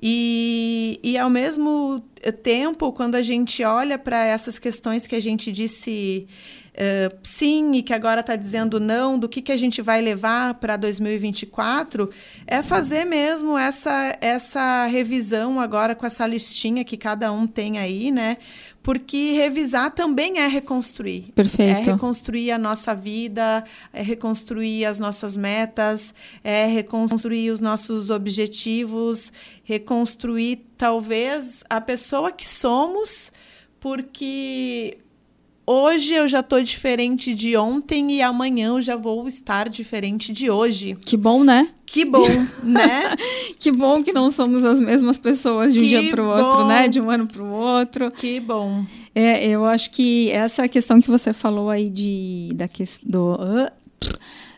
E, 0.00 1.00
e, 1.02 1.18
ao 1.18 1.30
mesmo 1.30 2.00
tempo, 2.42 2.92
quando 2.92 3.16
a 3.16 3.22
gente 3.22 3.64
olha 3.64 3.98
para 3.98 4.24
essas 4.24 4.60
questões 4.60 5.08
que 5.08 5.16
a 5.16 5.20
gente 5.20 5.50
disse 5.50 6.28
uh, 6.74 7.16
sim 7.22 7.72
e 7.72 7.82
que 7.82 7.92
agora 7.92 8.20
está 8.20 8.36
dizendo 8.36 8.78
não, 8.78 9.18
do 9.18 9.28
que, 9.28 9.40
que 9.40 9.52
a 9.52 9.56
gente 9.56 9.80
vai 9.80 10.00
levar 10.00 10.54
para 10.54 10.76
2024, 10.76 12.10
é 12.46 12.62
fazer 12.62 13.04
mesmo 13.04 13.56
essa, 13.56 14.16
essa 14.20 14.84
revisão 14.86 15.60
agora 15.60 15.94
com 15.94 16.06
essa 16.06 16.26
listinha 16.26 16.84
que 16.84 16.96
cada 16.96 17.32
um 17.32 17.46
tem 17.46 17.78
aí, 17.78 18.10
né? 18.10 18.36
porque 18.84 19.32
revisar 19.32 19.90
também 19.92 20.40
é 20.40 20.46
reconstruir. 20.46 21.32
Perfeito. 21.34 21.88
É 21.88 21.92
reconstruir 21.92 22.50
a 22.50 22.58
nossa 22.58 22.94
vida, 22.94 23.64
é 23.90 24.02
reconstruir 24.02 24.84
as 24.84 24.98
nossas 24.98 25.38
metas, 25.38 26.12
é 26.44 26.66
reconstruir 26.66 27.50
os 27.50 27.62
nossos 27.62 28.10
objetivos, 28.10 29.32
reconstruir 29.64 30.66
talvez 30.76 31.64
a 31.70 31.80
pessoa 31.80 32.30
que 32.30 32.46
somos, 32.46 33.32
porque 33.80 34.98
hoje 35.66 36.14
eu 36.14 36.28
já 36.28 36.40
estou 36.40 36.62
diferente 36.62 37.34
de 37.34 37.56
ontem 37.56 38.12
e 38.12 38.22
amanhã 38.22 38.68
eu 38.68 38.80
já 38.80 38.96
vou 38.96 39.26
estar 39.26 39.68
diferente 39.68 40.32
de 40.32 40.50
hoje. 40.50 40.96
Que 41.04 41.16
bom, 41.16 41.44
né? 41.44 41.68
Que 41.86 42.04
bom, 42.04 42.26
né? 42.62 43.14
que 43.58 43.70
bom 43.70 44.02
que 44.02 44.12
não 44.12 44.30
somos 44.30 44.64
as 44.64 44.80
mesmas 44.80 45.18
pessoas 45.18 45.72
de 45.72 45.80
um 45.80 45.82
dia 45.82 46.10
para 46.10 46.22
o 46.22 46.28
outro, 46.28 46.66
né? 46.66 46.88
De 46.88 47.00
um 47.00 47.10
ano 47.10 47.26
para 47.26 47.42
o 47.42 47.50
outro. 47.50 48.10
Que 48.10 48.40
bom. 48.40 48.84
É, 49.14 49.46
eu 49.46 49.64
acho 49.64 49.90
que 49.90 50.30
essa 50.30 50.66
questão 50.68 51.00
que 51.00 51.08
você 51.08 51.32
falou 51.32 51.70
aí 51.70 51.88
de 51.88 52.50
da 52.54 52.66
questão 52.66 53.08
do 53.08 53.34
uh, 53.34 53.83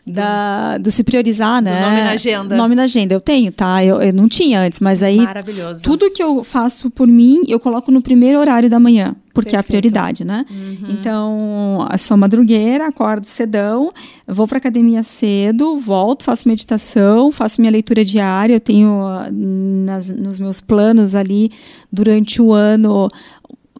da, 0.07 0.77
do 0.77 0.89
se 0.89 1.03
priorizar, 1.03 1.61
né? 1.61 1.75
Do 1.75 1.81
nome 1.81 2.01
na 2.01 2.11
agenda. 2.11 2.55
Nome 2.55 2.75
na 2.75 2.83
agenda, 2.83 3.13
eu 3.13 3.19
tenho, 3.19 3.51
tá? 3.51 3.83
Eu, 3.83 4.01
eu 4.01 4.13
não 4.13 4.29
tinha 4.29 4.61
antes, 4.61 4.79
mas 4.79 5.03
aí. 5.03 5.17
Maravilhoso. 5.17 5.83
Tudo 5.83 6.09
que 6.09 6.23
eu 6.23 6.43
faço 6.45 6.89
por 6.89 7.07
mim, 7.07 7.43
eu 7.47 7.59
coloco 7.59 7.91
no 7.91 8.01
primeiro 8.01 8.39
horário 8.39 8.69
da 8.69 8.79
manhã, 8.79 9.15
porque 9.33 9.51
Perfeito. 9.51 9.55
é 9.55 9.59
a 9.59 9.63
prioridade, 9.63 10.23
né? 10.23 10.45
Uhum. 10.49 10.91
Então, 10.91 11.89
sou 11.97 12.15
madrugueira, 12.15 12.87
acordo 12.87 13.27
cedão, 13.27 13.91
vou 14.25 14.47
para 14.47 14.59
academia 14.59 15.03
cedo, 15.03 15.77
volto, 15.77 16.23
faço 16.23 16.47
meditação, 16.47 17.29
faço 17.29 17.59
minha 17.59 17.71
leitura 17.71 18.05
diária, 18.05 18.53
eu 18.53 18.61
tenho 18.61 19.03
nas, 19.29 20.09
nos 20.09 20.39
meus 20.39 20.61
planos 20.61 21.15
ali 21.15 21.51
durante 21.91 22.41
o 22.41 22.53
ano 22.53 23.09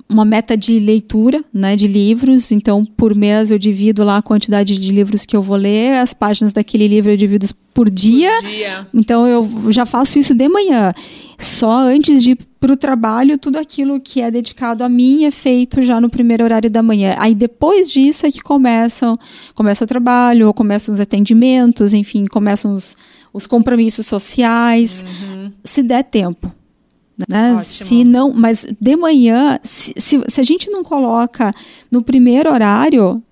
uma 0.10 0.24
meta 0.24 0.56
de 0.56 0.80
leitura, 0.80 1.44
né, 1.54 1.76
de 1.76 1.88
livros. 1.88 2.52
Então, 2.52 2.86
por 2.86 3.14
mês 3.14 3.52
eu 3.52 3.60
divido 3.60 4.04
lá 4.04 4.18
a 4.18 4.22
quantidade 4.22 4.78
de 4.78 4.92
livros 4.92 5.26
que 5.26 5.36
eu 5.36 5.42
vou 5.42 5.58
ler, 5.58 5.98
as 5.98 6.14
páginas 6.14 6.54
daquele 6.54 6.88
livro 6.88 7.12
eu 7.12 7.18
divido 7.18 7.48
por 7.74 7.90
dia. 7.90 8.32
Por 8.42 8.50
dia. 8.50 8.88
Então, 8.94 9.28
eu 9.28 9.72
já 9.72 9.86
faço 9.86 10.18
isso 10.18 10.34
de 10.34 10.48
manhã. 10.48 10.94
Só 11.38 11.72
antes 11.72 12.24
de 12.24 12.32
ir 12.32 12.38
para 12.60 12.74
o 12.74 12.78
trabalho, 12.78 13.38
tudo 13.38 13.58
aquilo 13.58 14.00
que 14.00 14.22
é 14.22 14.32
dedicado 14.32 14.84
a 14.84 14.90
mim 14.90 15.26
é 15.26 15.32
feito 15.32 15.82
já 15.82 16.02
no 16.02 16.10
primeiro 16.10 16.44
horário 16.44 16.72
da 16.72 16.82
manhã. 16.82 17.16
Aí 17.20 17.36
depois 17.36 17.92
disso 17.92 18.26
é 18.26 18.32
que 18.32 18.42
começam, 18.42 19.18
começa 19.54 19.84
o 19.84 19.88
trabalho, 19.88 20.48
ou 20.48 20.54
começam 20.54 20.92
os 20.92 21.00
atendimentos, 21.00 21.94
enfim, 21.94 22.26
começam 22.26 22.74
os, 22.74 22.98
os 23.32 23.46
compromissos 23.46 24.08
sociais, 24.08 25.04
uhum. 25.06 25.52
se 25.64 25.84
der 25.84 26.04
tempo. 26.04 26.52
Né? 27.28 27.60
Se 27.64 28.04
não, 28.04 28.32
mas 28.32 28.68
de 28.80 28.96
manhã, 28.96 29.60
se, 29.64 29.94
se, 29.98 30.22
se, 30.28 30.42
a 30.42 30.44
gente 30.44 30.70
não 30.70 30.84
coloca 30.84 31.54
no 31.90 32.04
primeiro 32.04 32.52
horário, 32.52 33.24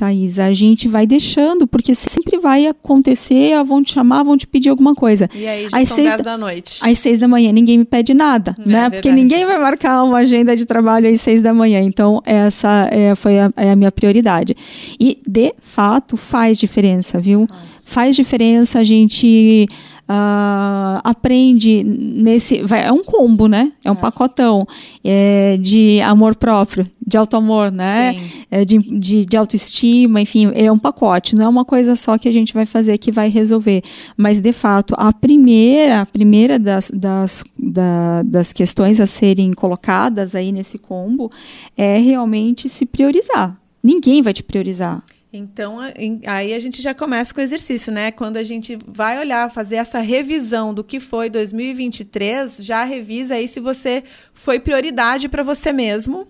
Thaís, 0.00 0.38
a 0.38 0.50
gente 0.54 0.88
vai 0.88 1.06
deixando, 1.06 1.66
porque 1.66 1.94
sempre 1.94 2.38
vai 2.38 2.66
acontecer, 2.66 3.62
vão 3.64 3.82
te 3.82 3.92
chamar, 3.92 4.22
vão 4.22 4.36
te 4.36 4.46
pedir 4.46 4.70
alguma 4.70 4.94
coisa. 4.94 5.28
E 5.34 5.46
aí, 5.46 5.68
às 5.70 5.88
são 5.88 5.96
seis 5.96 6.16
da 6.22 6.38
noite. 6.38 6.78
Às 6.80 6.98
seis 6.98 7.18
da 7.18 7.28
manhã, 7.28 7.52
ninguém 7.52 7.76
me 7.76 7.84
pede 7.84 8.14
nada, 8.14 8.54
é, 8.58 8.68
né? 8.68 8.90
Porque 8.90 9.12
ninguém 9.12 9.44
vai 9.44 9.58
marcar 9.58 10.02
uma 10.02 10.18
agenda 10.18 10.56
de 10.56 10.64
trabalho 10.64 11.06
às 11.12 11.20
seis 11.20 11.42
da 11.42 11.52
manhã. 11.52 11.80
Então, 11.80 12.22
essa 12.24 12.88
é, 12.90 13.14
foi 13.14 13.38
a, 13.38 13.52
é 13.56 13.72
a 13.72 13.76
minha 13.76 13.92
prioridade. 13.92 14.56
E, 14.98 15.18
de 15.26 15.54
fato, 15.60 16.16
faz 16.16 16.58
diferença, 16.58 17.20
viu? 17.20 17.46
Faz, 17.46 17.70
faz 17.84 18.16
diferença 18.16 18.78
a 18.78 18.84
gente 18.84 19.66
uh, 20.10 21.00
aprende 21.04 21.84
nesse. 21.84 22.62
Vai, 22.62 22.84
é 22.84 22.92
um 22.92 23.04
combo, 23.04 23.46
né? 23.46 23.72
É 23.84 23.90
um 23.90 23.94
é. 23.94 23.98
pacotão 23.98 24.66
é, 25.04 25.56
de 25.58 26.00
amor 26.00 26.34
próprio, 26.34 26.90
de 27.06 27.16
auto-amor, 27.16 27.70
né? 27.70 28.16
É, 28.50 28.64
de, 28.64 28.78
de, 28.78 29.24
de, 29.24 29.36
autoestima, 29.36 30.20
enfim, 30.20 30.50
é 30.54 30.70
um 30.72 30.78
pacote, 30.78 31.36
não 31.36 31.44
é 31.44 31.48
uma 31.48 31.64
coisa 31.64 31.94
só 31.94 32.18
que 32.18 32.28
a 32.28 32.32
gente 32.32 32.52
vai 32.52 32.66
fazer 32.66 32.98
que 32.98 33.12
vai 33.12 33.28
resolver. 33.28 33.82
Mas, 34.16 34.40
de 34.40 34.52
fato, 34.52 34.94
a 34.98 35.12
primeira, 35.12 36.00
a 36.00 36.06
primeira 36.06 36.58
das, 36.58 36.90
das, 36.92 37.44
da, 37.56 38.22
das 38.24 38.52
questões 38.52 38.98
a 38.98 39.06
serem 39.06 39.52
colocadas 39.52 40.34
aí 40.34 40.50
nesse 40.50 40.78
combo 40.78 41.30
é 41.76 41.98
realmente 41.98 42.68
se 42.68 42.84
priorizar. 42.84 43.56
Ninguém 43.82 44.20
vai 44.20 44.32
te 44.32 44.42
priorizar. 44.42 45.02
Então, 45.32 45.78
aí 46.26 46.52
a 46.52 46.58
gente 46.58 46.82
já 46.82 46.92
começa 46.92 47.32
com 47.32 47.40
o 47.40 47.42
exercício, 47.42 47.92
né? 47.92 48.10
Quando 48.10 48.36
a 48.36 48.42
gente 48.42 48.76
vai 48.86 49.18
olhar, 49.18 49.48
fazer 49.50 49.76
essa 49.76 50.00
revisão 50.00 50.74
do 50.74 50.82
que 50.82 50.98
foi 50.98 51.30
2023, 51.30 52.56
já 52.58 52.82
revisa 52.82 53.34
aí 53.34 53.46
se 53.46 53.60
você 53.60 54.02
foi 54.34 54.58
prioridade 54.58 55.28
para 55.28 55.44
você 55.44 55.72
mesmo. 55.72 56.26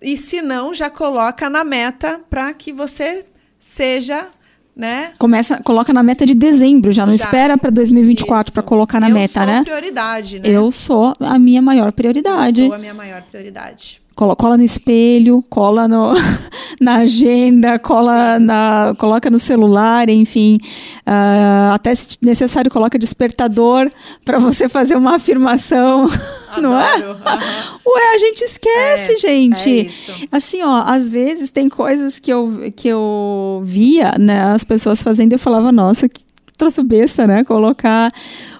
E 0.00 0.16
se 0.16 0.40
não, 0.40 0.72
já 0.72 0.88
coloca 0.88 1.50
na 1.50 1.64
meta 1.64 2.20
para 2.30 2.52
que 2.54 2.72
você 2.72 3.26
seja 3.58 4.28
né? 4.76 5.12
Começa, 5.18 5.60
coloca 5.64 5.92
na 5.92 6.04
meta 6.04 6.24
de 6.24 6.36
dezembro, 6.36 6.92
já 6.92 7.04
não 7.04 7.16
já. 7.16 7.24
espera 7.24 7.58
para 7.58 7.68
2024 7.68 8.52
para 8.52 8.62
colocar 8.62 9.00
na 9.00 9.08
eu 9.08 9.14
meta, 9.14 9.44
né? 9.44 9.54
Eu 9.54 9.56
sou 9.56 9.64
prioridade, 9.64 10.38
né? 10.38 10.48
Eu 10.48 10.70
sou 10.70 11.14
a 11.18 11.36
minha 11.36 11.60
maior 11.60 11.90
prioridade. 11.90 12.60
Eu 12.60 12.66
sou 12.68 12.76
a 12.76 12.78
minha 12.78 12.94
maior 12.94 13.22
prioridade 13.22 14.00
cola, 14.18 14.34
cola 14.34 14.56
no 14.56 14.64
espelho, 14.64 15.40
cola 15.48 15.86
no, 15.86 16.12
na 16.80 16.96
agenda, 16.96 17.78
cola 17.78 18.38
na, 18.38 18.94
coloca 18.98 19.30
no 19.30 19.38
celular, 19.38 20.08
enfim. 20.08 20.58
Uh, 21.06 21.72
até 21.74 21.94
se 21.94 22.18
necessário, 22.22 22.70
coloca 22.70 22.98
despertador 22.98 23.90
para 24.24 24.38
você 24.38 24.68
fazer 24.68 24.96
uma 24.96 25.16
afirmação. 25.16 26.04
Adoro. 26.04 26.62
Não 26.62 26.78
é? 26.78 26.96
Uhum. 26.96 27.92
Ué, 27.94 28.14
a 28.14 28.18
gente 28.18 28.42
esquece, 28.42 29.12
é, 29.12 29.16
gente. 29.16 29.90
É 30.30 30.36
assim, 30.36 30.62
ó, 30.62 30.82
às 30.86 31.10
vezes 31.10 31.50
tem 31.50 31.68
coisas 31.68 32.18
que 32.18 32.32
eu, 32.32 32.72
que 32.74 32.88
eu 32.88 33.62
via, 33.64 34.14
né, 34.18 34.52
as 34.52 34.64
pessoas 34.64 35.02
fazendo, 35.02 35.32
eu 35.32 35.38
falava, 35.38 35.72
nossa, 35.72 36.08
que 36.08 36.22
troço 36.58 36.82
besta, 36.82 37.26
né? 37.26 37.44
Colocar. 37.44 38.12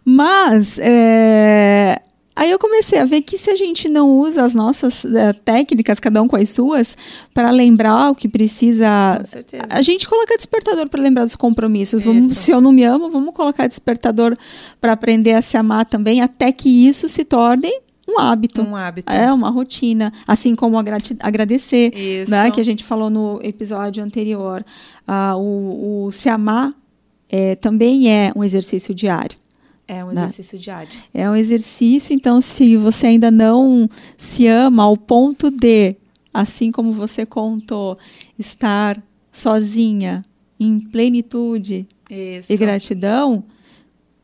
Mas 0.04 0.78
é, 0.80 2.00
Aí 2.38 2.52
eu 2.52 2.58
comecei 2.58 3.00
a 3.00 3.04
ver 3.04 3.22
que 3.22 3.36
se 3.36 3.50
a 3.50 3.56
gente 3.56 3.88
não 3.88 4.16
usa 4.16 4.44
as 4.44 4.54
nossas 4.54 5.02
uh, 5.02 5.34
técnicas, 5.44 5.98
cada 5.98 6.22
um 6.22 6.28
com 6.28 6.36
as 6.36 6.48
suas, 6.50 6.96
para 7.34 7.50
lembrar 7.50 8.12
o 8.12 8.14
que 8.14 8.28
precisa. 8.28 9.16
Com 9.18 9.24
certeza. 9.24 9.64
A 9.68 9.82
gente 9.82 10.08
coloca 10.08 10.36
despertador 10.36 10.88
para 10.88 11.02
lembrar 11.02 11.24
dos 11.24 11.34
compromissos. 11.34 12.04
Vamos, 12.04 12.38
se 12.38 12.52
eu 12.52 12.60
não 12.60 12.70
me 12.70 12.84
amo, 12.84 13.10
vamos 13.10 13.34
colocar 13.34 13.66
despertador 13.66 14.36
para 14.80 14.92
aprender 14.92 15.32
a 15.32 15.42
se 15.42 15.56
amar 15.56 15.84
também, 15.84 16.20
até 16.20 16.52
que 16.52 16.86
isso 16.86 17.08
se 17.08 17.24
torne 17.24 17.72
um 18.08 18.20
hábito. 18.20 18.62
Um 18.62 18.76
hábito. 18.76 19.12
É, 19.12 19.32
uma 19.32 19.50
rotina. 19.50 20.12
Assim 20.24 20.54
como 20.54 20.78
agradecer, 20.78 21.92
Isso. 21.92 22.30
Né, 22.30 22.52
que 22.52 22.60
a 22.60 22.64
gente 22.64 22.84
falou 22.84 23.10
no 23.10 23.40
episódio 23.42 24.00
anterior. 24.00 24.64
Ah, 25.04 25.34
o, 25.36 26.06
o 26.06 26.12
se 26.12 26.28
amar 26.28 26.72
é, 27.28 27.56
também 27.56 28.08
é 28.08 28.30
um 28.36 28.44
exercício 28.44 28.94
diário. 28.94 29.36
É 29.88 30.04
um 30.04 30.08
né? 30.08 30.26
exercício 30.26 30.56
né? 30.58 30.62
diário. 30.62 30.90
É 31.14 31.30
um 31.30 31.34
exercício, 31.34 32.14
então, 32.14 32.40
se 32.42 32.76
você 32.76 33.06
ainda 33.06 33.30
não 33.30 33.88
se 34.18 34.46
ama 34.46 34.82
ao 34.82 34.96
ponto 34.96 35.50
de, 35.50 35.96
assim 36.32 36.70
como 36.70 36.92
você 36.92 37.24
contou, 37.24 37.98
estar 38.38 39.02
sozinha, 39.32 40.22
em 40.60 40.80
plenitude 40.80 41.86
Isso. 42.10 42.52
e 42.52 42.56
gratidão, 42.56 43.44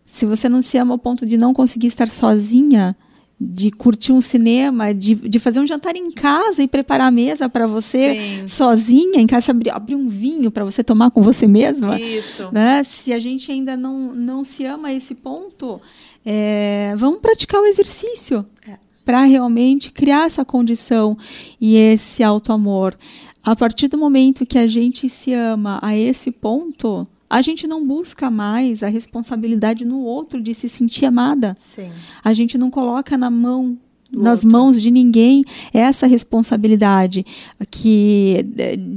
se 0.05 0.27
você 0.27 0.49
não 0.49 0.61
se 0.61 0.77
ama 0.77 0.95
ao 0.95 0.99
ponto 0.99 1.25
de 1.25 1.37
não 1.37 1.55
conseguir 1.55 1.87
estar 1.87 2.11
sozinha, 2.11 2.97
de 3.45 3.71
curtir 3.71 4.13
um 4.13 4.21
cinema, 4.21 4.95
de, 4.95 5.15
de 5.15 5.39
fazer 5.39 5.61
um 5.61 5.67
jantar 5.67 5.95
em 5.95 6.11
casa 6.11 6.63
e 6.63 6.69
preparar 6.69 7.09
a 7.09 7.11
mesa 7.11 7.49
para 7.49 7.67
você 7.67 8.15
Sim. 8.15 8.49
sozinha, 8.49 9.21
em 9.21 9.27
casa, 9.27 9.53
abrir, 9.53 9.71
abrir 9.71 9.95
um 9.95 10.09
vinho 10.09 10.51
para 10.51 10.65
você 10.65 10.83
tomar 10.83 11.11
com 11.11 11.21
você 11.21 11.47
mesma. 11.47 12.01
Isso. 12.01 12.49
Né? 12.51 12.83
Se 12.85 13.13
a 13.13 13.19
gente 13.19 13.53
ainda 13.53 13.77
não, 13.77 14.15
não 14.15 14.45
se 14.45 14.65
ama 14.65 14.89
a 14.89 14.95
esse 14.95 15.15
ponto, 15.15 15.81
é, 16.25 16.95
vamos 16.97 17.21
praticar 17.21 17.61
o 17.61 17.67
exercício 17.67 18.47
é. 18.67 18.79
para 19.05 19.23
realmente 19.25 19.93
criar 19.93 20.27
essa 20.27 20.45
condição 20.45 21.17
e 21.61 21.77
esse 21.77 22.23
auto-amor. 22.23 22.97
A 23.45 23.55
partir 23.55 23.89
do 23.89 23.99
momento 23.99 24.47
que 24.47 24.59
a 24.59 24.67
gente 24.67 25.09
se 25.09 25.35
ama 25.35 25.79
a 25.83 25.95
esse 25.95 26.31
ponto, 26.31 27.07
a 27.35 27.43
gente 27.43 27.67
não 27.67 27.85
busca 27.85 28.31
mais 28.31 28.85
a 28.85 28.87
responsabilidade 28.87 29.85
no 29.85 30.03
outro 30.03 30.41
de 30.41 30.55
se 30.55 30.69
sentir 30.69 31.05
amada. 31.05 31.57
Sim. 31.59 31.91
A 32.23 32.33
gente 32.33 32.57
não 32.57 32.71
coloca 32.71 33.19
na 33.19 33.29
mão 33.29 33.77
Do 34.09 34.23
nas 34.23 34.45
outro. 34.45 34.53
mãos 34.53 34.81
de 34.81 34.89
ninguém 34.89 35.43
essa 35.73 36.07
responsabilidade 36.07 37.27
que 37.69 38.47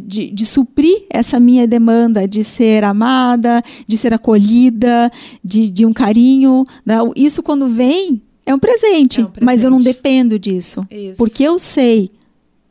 de, 0.05 0.29
de, 0.29 0.45
suprir 0.45 1.05
essa 1.09 1.39
minha 1.39 1.65
demanda 1.65 2.27
de 2.27 2.43
ser 2.43 2.83
amada, 2.83 3.63
de 3.87 3.97
ser 3.97 4.13
acolhida, 4.13 5.11
de, 5.43 5.67
de 5.67 5.83
um 5.83 5.91
carinho. 5.91 6.63
Né? 6.85 6.97
Isso 7.15 7.41
quando 7.41 7.65
vem 7.65 8.21
é 8.45 8.53
um, 8.53 8.59
presente, 8.59 9.19
é 9.19 9.23
um 9.23 9.31
presente, 9.31 9.43
mas 9.43 9.63
eu 9.63 9.71
não 9.71 9.81
dependo 9.81 10.37
disso, 10.37 10.81
Isso. 10.91 11.17
porque 11.17 11.41
eu 11.41 11.57
sei 11.57 12.11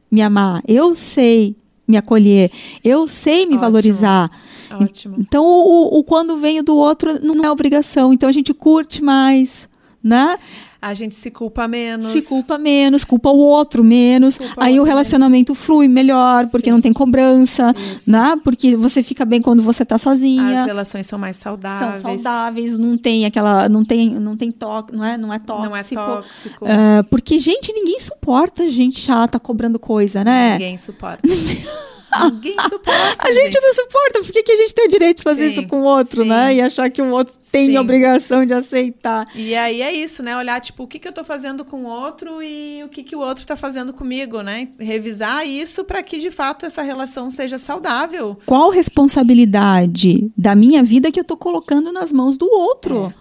me 0.09 0.23
amar, 0.23 0.63
eu 0.69 0.95
sei 0.95 1.57
me 1.87 1.97
acolher, 1.97 2.51
eu 2.85 3.07
sei 3.09 3.47
me 3.47 3.55
Ótimo. 3.55 3.61
valorizar. 3.61 4.31
Ótimo. 4.71 5.17
Então, 5.19 5.45
o, 5.45 5.99
o 5.99 6.05
quando 6.05 6.37
vem 6.37 6.63
do 6.63 6.77
outro 6.77 7.25
não 7.25 7.45
é 7.45 7.51
obrigação. 7.51 8.13
Então, 8.13 8.29
a 8.29 8.33
gente 8.33 8.53
curte 8.53 9.03
mais, 9.03 9.69
né? 10.03 10.39
A 10.87 10.95
gente 10.95 11.17
se 11.17 11.33
culpa 11.33 11.67
menos. 11.67 12.13
Se 12.13 12.23
culpa 12.23 12.57
menos, 12.57 13.03
culpa 13.03 13.29
o 13.29 13.39
outro 13.39 13.83
menos. 13.83 14.39
Culpa 14.39 14.55
aí 14.65 14.79
o 14.79 14.85
relacionamento 14.85 15.53
flui 15.53 15.89
melhor, 15.89 16.47
porque 16.49 16.67
Sim. 16.67 16.75
não 16.75 16.81
tem 16.81 16.93
cobrança, 16.93 17.75
Isso. 17.77 18.09
né? 18.09 18.37
Porque 18.45 18.77
você 18.77 19.03
fica 19.03 19.25
bem 19.25 19.43
quando 19.43 19.65
você 19.65 19.85
tá 19.85 19.99
sozinha. 19.99 20.61
As 20.61 20.67
relações 20.67 21.07
são 21.09 21.19
mais 21.19 21.37
saudáveis. 21.39 22.01
São 22.01 22.11
saudáveis, 22.15 22.79
não 22.79 22.97
tem 22.97 23.27
aquela, 23.27 23.69
não 23.69 23.85
tem, 23.85 24.11
não 24.21 24.37
tem 24.37 24.53
toque, 24.53 24.95
não 24.95 25.05
é, 25.05 25.19
não 25.19 25.33
é 25.33 25.41
tóxico. 25.41 25.69
Não 25.69 25.77
é 25.77 25.83
tóxico. 25.83 26.65
Ah, 26.69 27.05
porque 27.11 27.39
gente, 27.39 27.73
ninguém 27.73 27.99
suporta 27.99 28.71
gente 28.71 29.01
chata 29.01 29.41
cobrando 29.41 29.79
coisa, 29.79 30.23
né? 30.23 30.53
Ninguém 30.53 30.79
suporta. 30.79 31.23
Ninguém 32.25 32.55
suporta. 32.69 33.17
A 33.29 33.33
gente, 33.33 33.61
não 33.61 33.75
suporta, 33.75 34.21
por 34.23 34.33
que, 34.33 34.43
que 34.43 34.53
a 34.53 34.57
gente 34.57 34.75
tem 34.75 34.85
o 34.87 34.89
direito 34.89 35.19
de 35.19 35.23
fazer 35.23 35.45
Sim, 35.53 35.61
isso 35.61 35.69
com 35.69 35.81
o 35.83 35.85
outro, 35.85 36.23
sim. 36.23 36.29
né? 36.29 36.55
E 36.55 36.61
achar 36.61 36.89
que 36.91 37.01
o 37.03 37.11
outro 37.11 37.35
tem 37.51 37.71
Sim. 37.71 37.77
a 37.77 37.81
obrigação 37.81 38.45
de 38.47 38.53
aceitar. 38.55 39.27
E 39.35 39.55
aí 39.55 39.83
é 39.83 39.93
isso, 39.93 40.23
né? 40.23 40.37
Olhar, 40.37 40.61
tipo, 40.61 40.83
o 40.85 40.87
que, 40.87 40.99
que 40.99 41.09
eu 41.09 41.13
tô 41.13 41.25
fazendo 41.25 41.65
com 41.65 41.85
o 41.85 41.87
outro 41.87 42.43
e 42.43 42.83
o 42.85 42.89
que, 42.89 43.03
que 43.03 43.17
o 43.17 43.21
outro 43.21 43.47
tá 43.47 43.57
fazendo 43.57 43.93
comigo, 43.93 44.43
né? 44.43 44.69
Revisar 44.79 45.47
isso 45.47 45.85
para 45.85 46.03
que, 46.03 46.19
de 46.19 46.31
fato, 46.31 46.67
essa 46.67 46.83
relação 46.83 47.31
seja 47.31 47.59
saudável. 47.59 48.37
Qual 48.47 48.71
responsabilidade 48.71 50.31
da 50.37 50.55
minha 50.55 50.83
vida 50.83 51.11
que 51.11 51.21
eu 51.21 51.25
tô 51.25 51.37
colocando 51.37 51.93
nas 51.93 52.13
mãos 52.13 52.37
do 52.37 52.47
outro? 52.51 53.13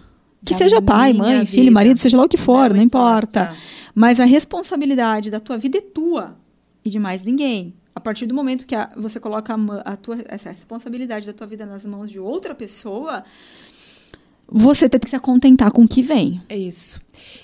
Que 0.44 0.52
Da 0.52 0.58
seja 0.58 0.80
pai, 0.82 1.12
mãe, 1.12 1.40
vida. 1.40 1.46
filho, 1.46 1.72
marido, 1.72 1.98
seja 1.98 2.16
lá 2.16 2.24
o 2.24 2.28
que 2.28 2.36
for, 2.36 2.72
não, 2.72 2.82
importa. 2.82 3.42
importa. 3.42 3.56
Mas 3.94 4.20
a 4.20 4.24
responsabilidade 4.24 5.30
da 5.30 5.40
tua 5.40 5.56
vida 5.58 5.78
é 5.78 5.80
tua 5.80 6.36
e 6.84 6.90
de 6.90 6.98
mais 6.98 7.22
ninguém. 7.22 7.74
A 7.96 8.00
partir 8.00 8.26
do 8.26 8.34
momento 8.34 8.66
que 8.66 8.74
a- 8.74 8.92
você 8.94 9.18
coloca 9.18 9.54
a, 9.54 9.92
a 9.92 9.96
tua, 9.96 10.18
essa 10.26 10.50
responsabilidade 10.50 11.26
da 11.26 11.32
tua 11.32 11.46
vida 11.46 11.64
nas 11.64 11.86
mãos 11.86 12.10
de 12.10 12.20
outra 12.20 12.54
pessoa, 12.54 13.24
você 14.46 14.86
tem 14.86 15.00
que 15.00 15.08
se 15.08 15.18
contentar 15.18 15.72
com 15.72 15.82
o 15.82 15.88
que 15.88 16.02
vem. 16.02 16.38
É 16.46 16.56
isso. 16.58 17.00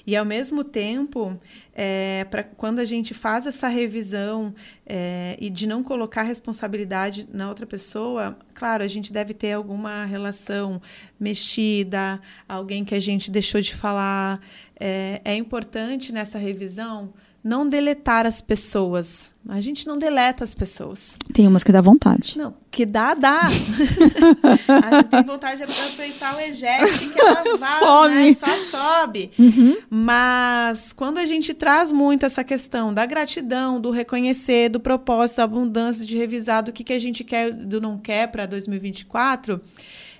E 0.06 0.14
ao 0.14 0.26
mesmo 0.26 0.62
tempo, 0.62 1.40
é, 1.74 2.26
pra, 2.30 2.42
quando 2.44 2.80
a 2.80 2.84
gente 2.84 3.14
faz 3.14 3.46
essa 3.46 3.66
revisão 3.66 4.54
é, 4.86 5.38
e 5.40 5.48
de 5.48 5.66
não 5.66 5.82
colocar 5.82 6.20
responsabilidade 6.20 7.26
na 7.32 7.48
outra 7.48 7.64
pessoa, 7.66 8.36
claro, 8.54 8.84
a 8.84 8.88
gente 8.88 9.10
deve 9.10 9.32
ter 9.32 9.52
alguma 9.52 10.04
relação 10.04 10.82
mexida, 11.18 12.20
alguém 12.46 12.84
que 12.84 12.94
a 12.94 13.00
gente 13.00 13.30
deixou 13.30 13.60
de 13.62 13.74
falar. 13.74 14.38
É, 14.78 15.22
é 15.24 15.34
importante 15.34 16.12
nessa 16.12 16.36
revisão 16.38 17.14
não 17.42 17.68
deletar 17.68 18.26
as 18.26 18.40
pessoas. 18.40 19.32
A 19.48 19.60
gente 19.60 19.88
não 19.88 19.98
deleta 19.98 20.44
as 20.44 20.54
pessoas. 20.54 21.16
Tem 21.34 21.48
umas 21.48 21.64
que 21.64 21.72
dá 21.72 21.80
vontade. 21.80 22.38
Não, 22.38 22.54
que 22.70 22.86
dá, 22.86 23.12
dá. 23.12 23.40
a 24.68 24.94
gente 24.94 25.08
tem 25.08 25.22
vontade 25.24 25.56
de 25.56 25.64
aproveitar 25.64 26.36
o 26.36 26.40
eject 26.40 27.08
que 27.08 27.20
ela 27.20 27.56
vai, 27.56 27.80
Some. 27.80 28.14
né? 28.14 28.34
Só 28.34 28.58
sobe. 28.58 29.32
Uhum. 29.36 29.78
Mas 29.90 30.92
quando 30.92 31.18
a 31.18 31.26
gente 31.26 31.52
traz 31.52 31.90
muito 31.90 32.24
essa 32.24 32.44
questão 32.44 32.94
da 32.94 33.04
gratidão, 33.04 33.80
do 33.80 33.90
reconhecer, 33.90 34.68
do 34.68 34.78
propósito, 34.78 35.38
da 35.38 35.44
abundância, 35.44 36.06
de 36.06 36.16
revisar 36.16 36.62
do 36.62 36.72
que, 36.72 36.84
que 36.84 36.92
a 36.92 37.00
gente 37.00 37.24
quer 37.24 37.48
e 37.48 37.52
do 37.52 37.80
não 37.80 37.98
quer 37.98 38.28
para 38.30 38.46
2024, 38.46 39.60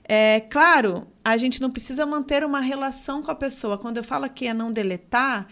é 0.04 0.40
claro, 0.40 1.06
a 1.24 1.36
gente 1.36 1.60
não 1.60 1.70
precisa 1.70 2.04
manter 2.04 2.44
uma 2.44 2.58
relação 2.58 3.22
com 3.22 3.30
a 3.30 3.36
pessoa. 3.36 3.78
Quando 3.78 3.98
eu 3.98 4.04
falo 4.04 4.24
aqui 4.24 4.48
é 4.48 4.52
não 4.52 4.72
deletar, 4.72 5.46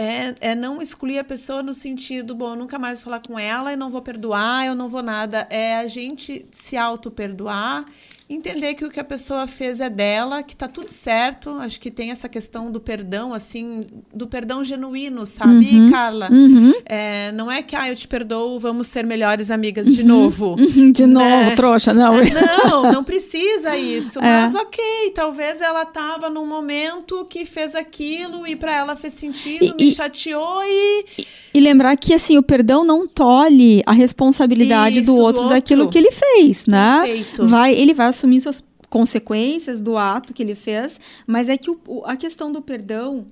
é, 0.00 0.52
é 0.52 0.54
não 0.54 0.80
excluir 0.80 1.18
a 1.18 1.24
pessoa 1.24 1.60
no 1.60 1.74
sentido, 1.74 2.32
bom, 2.32 2.54
nunca 2.54 2.78
mais 2.78 3.00
vou 3.00 3.06
falar 3.06 3.20
com 3.20 3.36
ela, 3.36 3.72
eu 3.72 3.76
não 3.76 3.90
vou 3.90 4.00
perdoar, 4.00 4.64
eu 4.64 4.72
não 4.72 4.88
vou 4.88 5.02
nada. 5.02 5.44
É 5.50 5.76
a 5.76 5.88
gente 5.88 6.46
se 6.52 6.76
auto-perdoar, 6.76 7.84
entender 8.28 8.74
que 8.74 8.84
o 8.84 8.90
que 8.90 9.00
a 9.00 9.04
pessoa 9.04 9.46
fez 9.46 9.80
é 9.80 9.88
dela, 9.88 10.42
que 10.42 10.54
tá 10.54 10.68
tudo 10.68 10.90
certo. 10.90 11.50
Acho 11.60 11.80
que 11.80 11.90
tem 11.90 12.10
essa 12.10 12.28
questão 12.28 12.70
do 12.70 12.78
perdão, 12.78 13.32
assim, 13.32 13.86
do 14.12 14.26
perdão 14.26 14.62
genuíno, 14.62 15.24
sabe, 15.26 15.66
Uhum. 15.78 15.90
Carla? 15.90 16.28
Uhum. 16.30 16.72
É, 16.84 17.32
não 17.32 17.50
é 17.50 17.62
que, 17.62 17.74
ah, 17.74 17.88
eu 17.88 17.96
te 17.96 18.06
perdoo, 18.06 18.58
vamos 18.60 18.88
ser 18.88 19.04
melhores 19.06 19.50
amigas 19.50 19.94
de 19.94 20.02
novo. 20.04 20.56
Uhum. 20.58 20.92
De 20.92 21.06
Né? 21.06 21.14
novo, 21.14 21.56
trouxa, 21.56 21.94
não. 21.94 22.16
Não, 22.22 22.92
não 22.92 23.04
precisa 23.04 23.76
isso. 23.76 24.18
É. 24.28 24.42
Mas 24.42 24.54
ok, 24.54 24.78
talvez 25.14 25.60
ela 25.60 25.82
estava 25.84 26.28
num 26.28 26.46
momento 26.46 27.24
que 27.24 27.46
fez 27.46 27.74
aquilo 27.74 28.46
e 28.46 28.54
para 28.56 28.74
ela 28.76 28.94
fez 28.96 29.14
sentido, 29.14 29.74
E- 29.78 29.84
me 29.84 29.90
e- 29.90 29.94
chateou 29.94 30.62
e 30.64 31.04
E 31.18 31.47
lembrar 31.60 31.96
que 31.96 32.12
assim, 32.14 32.36
o 32.38 32.42
perdão 32.42 32.84
não 32.84 33.06
tolhe 33.06 33.82
a 33.86 33.92
responsabilidade 33.92 34.96
Isso, 34.98 35.06
do 35.06 35.16
do 35.16 35.20
outro 35.22 35.48
daquilo 35.48 35.82
outro. 35.82 35.92
que 35.92 35.98
ele 35.98 36.10
fez, 36.12 36.66
né? 36.66 37.02
Perfeito. 37.04 37.46
Vai, 37.46 37.74
ele 37.74 37.94
vai 37.94 38.06
assumir 38.08 38.40
suas 38.40 38.62
consequências 38.88 39.80
do 39.80 39.96
ato 39.96 40.32
que 40.34 40.42
ele 40.42 40.54
fez, 40.54 40.98
mas 41.26 41.48
é 41.48 41.56
que 41.56 41.70
o- 41.70 41.78
a 42.04 42.16
questão 42.16 42.50
do 42.50 42.60
perdão 42.62 43.26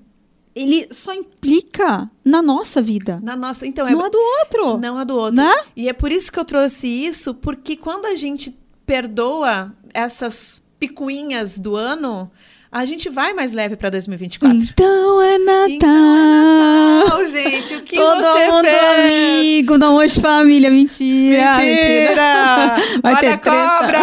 ele 0.55 0.87
só 0.91 1.13
implica 1.15 2.11
na 2.25 2.41
nossa 2.41 2.81
vida, 2.81 3.21
na 3.23 3.37
nossa, 3.37 3.67
então 3.67 3.87
é 3.87 3.91
não 3.93 4.05
a 4.05 4.09
do 4.09 4.19
outro. 4.41 4.79
não 4.79 4.97
a 4.99 5.05
do 5.05 5.15
outro. 5.15 5.37
Né? 5.37 5.55
E 5.77 5.89
é 5.89 5.93
por 5.93 6.11
isso 6.11 6.33
que 6.33 6.39
eu 6.39 6.45
trouxe 6.47 6.87
isso, 6.89 7.35
porque 7.35 7.77
quando 7.77 8.07
a 8.07 8.15
gente 8.17 8.57
perdoa 8.87 9.75
essas 9.93 10.63
picuinhas 10.79 11.59
do 11.59 11.77
ano, 11.77 12.31
a 12.77 12.85
gente 12.85 13.09
vai 13.09 13.33
mais 13.33 13.55
leve 13.55 13.75
para 13.75 13.89
2024. 13.89 14.55
Então 14.59 15.23
é 15.23 15.39
Natal. 15.39 15.69
Então 15.71 15.89
é 15.89 17.05
Natal, 17.05 17.27
gente. 17.27 17.75
O 17.77 17.83
que 17.83 17.97
Todo 17.97 18.21
você 18.23 18.47
mundo 18.49 18.67
fez? 18.67 19.41
amigo, 19.41 19.79
não 19.79 19.97
hoje 19.97 20.21
família, 20.21 20.71
mentira. 20.71 21.57
Mentira! 21.57 22.77
Vai 23.03 23.15
Olha 23.15 23.21
ter 23.21 23.33
a 23.33 23.39
cobra! 23.39 23.99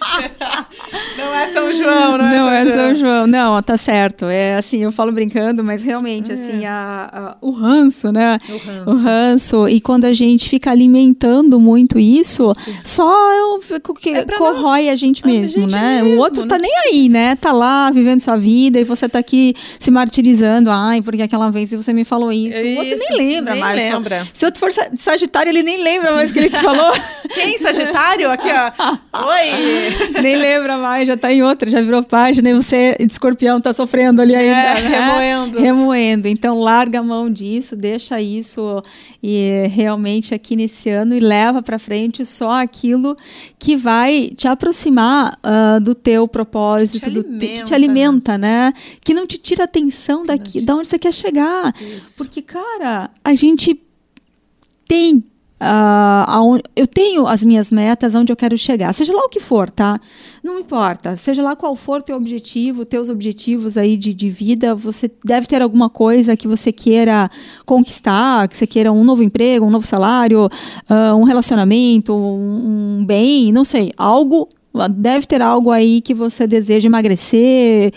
Não. 1.20 1.30
não 1.30 1.34
é 1.34 1.46
São 1.48 1.72
João, 1.72 2.18
não, 2.18 2.18
Não 2.18 2.50
é 2.50 2.62
é 2.62 2.64
São 2.66 2.74
São 2.74 2.94
João. 2.94 3.26
Não, 3.26 3.62
tá 3.62 3.76
certo. 3.76 4.26
É 4.26 4.56
assim, 4.56 4.82
eu 4.82 4.90
falo 4.92 5.12
brincando, 5.12 5.62
mas 5.64 5.82
realmente, 5.82 6.32
assim, 6.32 6.64
a- 6.66 7.08
a- 7.12 7.36
o 7.40 7.50
ranço, 7.50 8.12
né? 8.12 8.38
O 8.48 8.56
ranço. 8.56 8.90
O 8.90 9.02
ranço. 9.02 9.68
E 9.68 9.80
quando 9.80 10.04
a 10.04 10.12
gente 10.12 10.48
fica 10.48 10.70
alimentando 10.70 11.58
muito 11.60 11.98
isso, 11.98 12.54
só 12.84 13.32
eu 13.34 13.62
fico 13.62 13.94
que 13.94 14.10
É 14.10 14.24
corrói 14.24 14.88
a 14.88 14.96
gente 14.96 15.22
a 15.24 15.26
mesmo, 15.26 15.62
gente 15.62 15.72
né? 15.72 16.02
mesmo, 16.02 16.16
o 16.16 16.20
outro 16.20 16.46
tá 16.46 16.56
não 16.56 16.62
nem 16.62 16.72
aí, 16.86 17.08
né? 17.08 17.36
Tá 17.36 17.52
lá 17.52 17.90
vivendo 17.90 18.20
sua 18.20 18.36
vida 18.36 18.78
e 18.80 18.84
você 18.84 19.08
tá 19.08 19.18
aqui 19.18 19.54
se 19.78 19.90
martirizando. 19.90 20.70
Ai, 20.70 21.02
porque 21.02 21.22
aquela 21.22 21.50
vez 21.50 21.70
você 21.70 21.92
me 21.92 22.04
falou 22.04 22.32
isso. 22.32 22.58
o 22.58 22.76
outro 22.78 22.96
nem 22.98 23.16
lembra 23.18 23.52
nem 23.54 23.60
mais. 23.62 23.76
lembra. 23.78 24.26
Se 24.32 24.44
o 24.44 24.48
outro 24.48 24.60
for 24.60 24.72
sa- 24.72 24.90
Sagitário, 24.96 25.50
ele 25.50 25.62
nem 25.62 25.82
lembra 25.82 26.12
mais 26.14 26.30
o 26.30 26.32
que 26.34 26.38
ele 26.40 26.50
te 26.50 26.60
falou. 26.60 26.92
Quem? 27.34 27.58
Sagitário? 27.58 28.30
Aqui, 28.30 28.48
ó. 28.48 28.96
Oi! 29.30 30.20
nem 30.22 30.36
lembra 30.36 30.76
mais, 30.78 31.08
já 31.10 31.16
tá 31.16 31.32
em 31.32 31.42
outra, 31.42 31.68
já 31.70 31.80
virou 31.80 32.02
página 32.02 32.50
e 32.50 32.54
você, 32.54 32.96
de 32.98 33.10
escorpião, 33.12 33.60
tá 33.60 33.72
sofrendo 33.72 34.22
ali 34.22 34.34
ainda. 34.34 34.50
É, 34.56 34.82
né? 34.82 34.88
remoendo. 34.88 35.58
Remoendo. 35.58 36.28
Então, 36.28 36.58
larga 36.60 37.00
a 37.00 37.02
mão 37.02 37.30
disso, 37.30 37.74
deixa 37.76 38.20
isso 38.20 38.82
e 39.22 39.66
realmente 39.70 40.34
aqui 40.34 40.56
nesse 40.56 40.88
ano 40.88 41.14
e 41.14 41.20
leva 41.20 41.62
para 41.62 41.78
frente 41.78 42.24
só 42.24 42.62
aquilo 42.62 43.16
que 43.58 43.76
vai 43.76 44.30
te 44.36 44.46
aproximar 44.48 45.38
ah, 45.42 45.78
do 45.80 45.94
teu 45.94 46.26
propósito, 46.28 47.04
Que 47.04 47.10
te 47.10 47.10
do 47.10 47.22
te- 47.22 47.28
que 47.28 47.34
alimenta, 47.34 47.64
te 47.64 47.74
alimenta, 47.74 48.38
né? 48.38 48.72
Que 49.04 49.12
não 49.14 49.26
te 49.26 49.38
tira 49.38 49.64
atenção 49.64 50.24
daqui, 50.24 50.60
da 50.60 50.74
onde 50.76 50.86
você 50.86 50.98
quer 50.98 51.12
chegar. 51.12 51.74
Isso. 51.80 52.16
Porque, 52.16 52.40
cara, 52.42 53.10
a 53.24 53.34
gente 53.34 53.80
tem. 54.88 55.22
Aon- 55.60 56.60
eu 56.74 56.86
tenho 56.86 57.26
as 57.26 57.44
minhas 57.44 57.70
metas 57.70 58.14
onde 58.14 58.32
eu 58.32 58.36
quero 58.36 58.56
chegar, 58.56 58.92
seja 58.94 59.14
lá 59.14 59.22
o 59.22 59.28
que 59.28 59.40
for, 59.40 59.68
tá? 59.68 60.00
Não 60.42 60.58
importa, 60.58 61.16
seja 61.18 61.42
lá 61.42 61.54
qual 61.54 61.76
for 61.76 62.02
teu 62.02 62.16
objetivo, 62.16 62.84
teus 62.86 63.10
objetivos 63.10 63.76
aí 63.76 63.96
de, 63.96 64.14
de 64.14 64.30
vida, 64.30 64.74
você 64.74 65.10
deve 65.24 65.46
ter 65.46 65.60
alguma 65.60 65.90
coisa 65.90 66.36
que 66.36 66.48
você 66.48 66.72
queira 66.72 67.30
conquistar, 67.66 68.48
que 68.48 68.56
você 68.56 68.66
queira 68.66 68.90
um 68.90 69.04
novo 69.04 69.22
emprego, 69.22 69.66
um 69.66 69.70
novo 69.70 69.86
salário, 69.86 70.48
ah, 70.88 71.14
um 71.14 71.24
relacionamento, 71.24 72.14
um, 72.14 73.00
um 73.00 73.04
bem, 73.04 73.52
não 73.52 73.64
sei, 73.64 73.92
algo. 73.96 74.48
Deve 74.92 75.26
ter 75.26 75.42
algo 75.42 75.72
aí 75.72 76.00
que 76.00 76.14
você 76.14 76.46
deseja 76.46 76.86
emagrecer, 76.86 77.92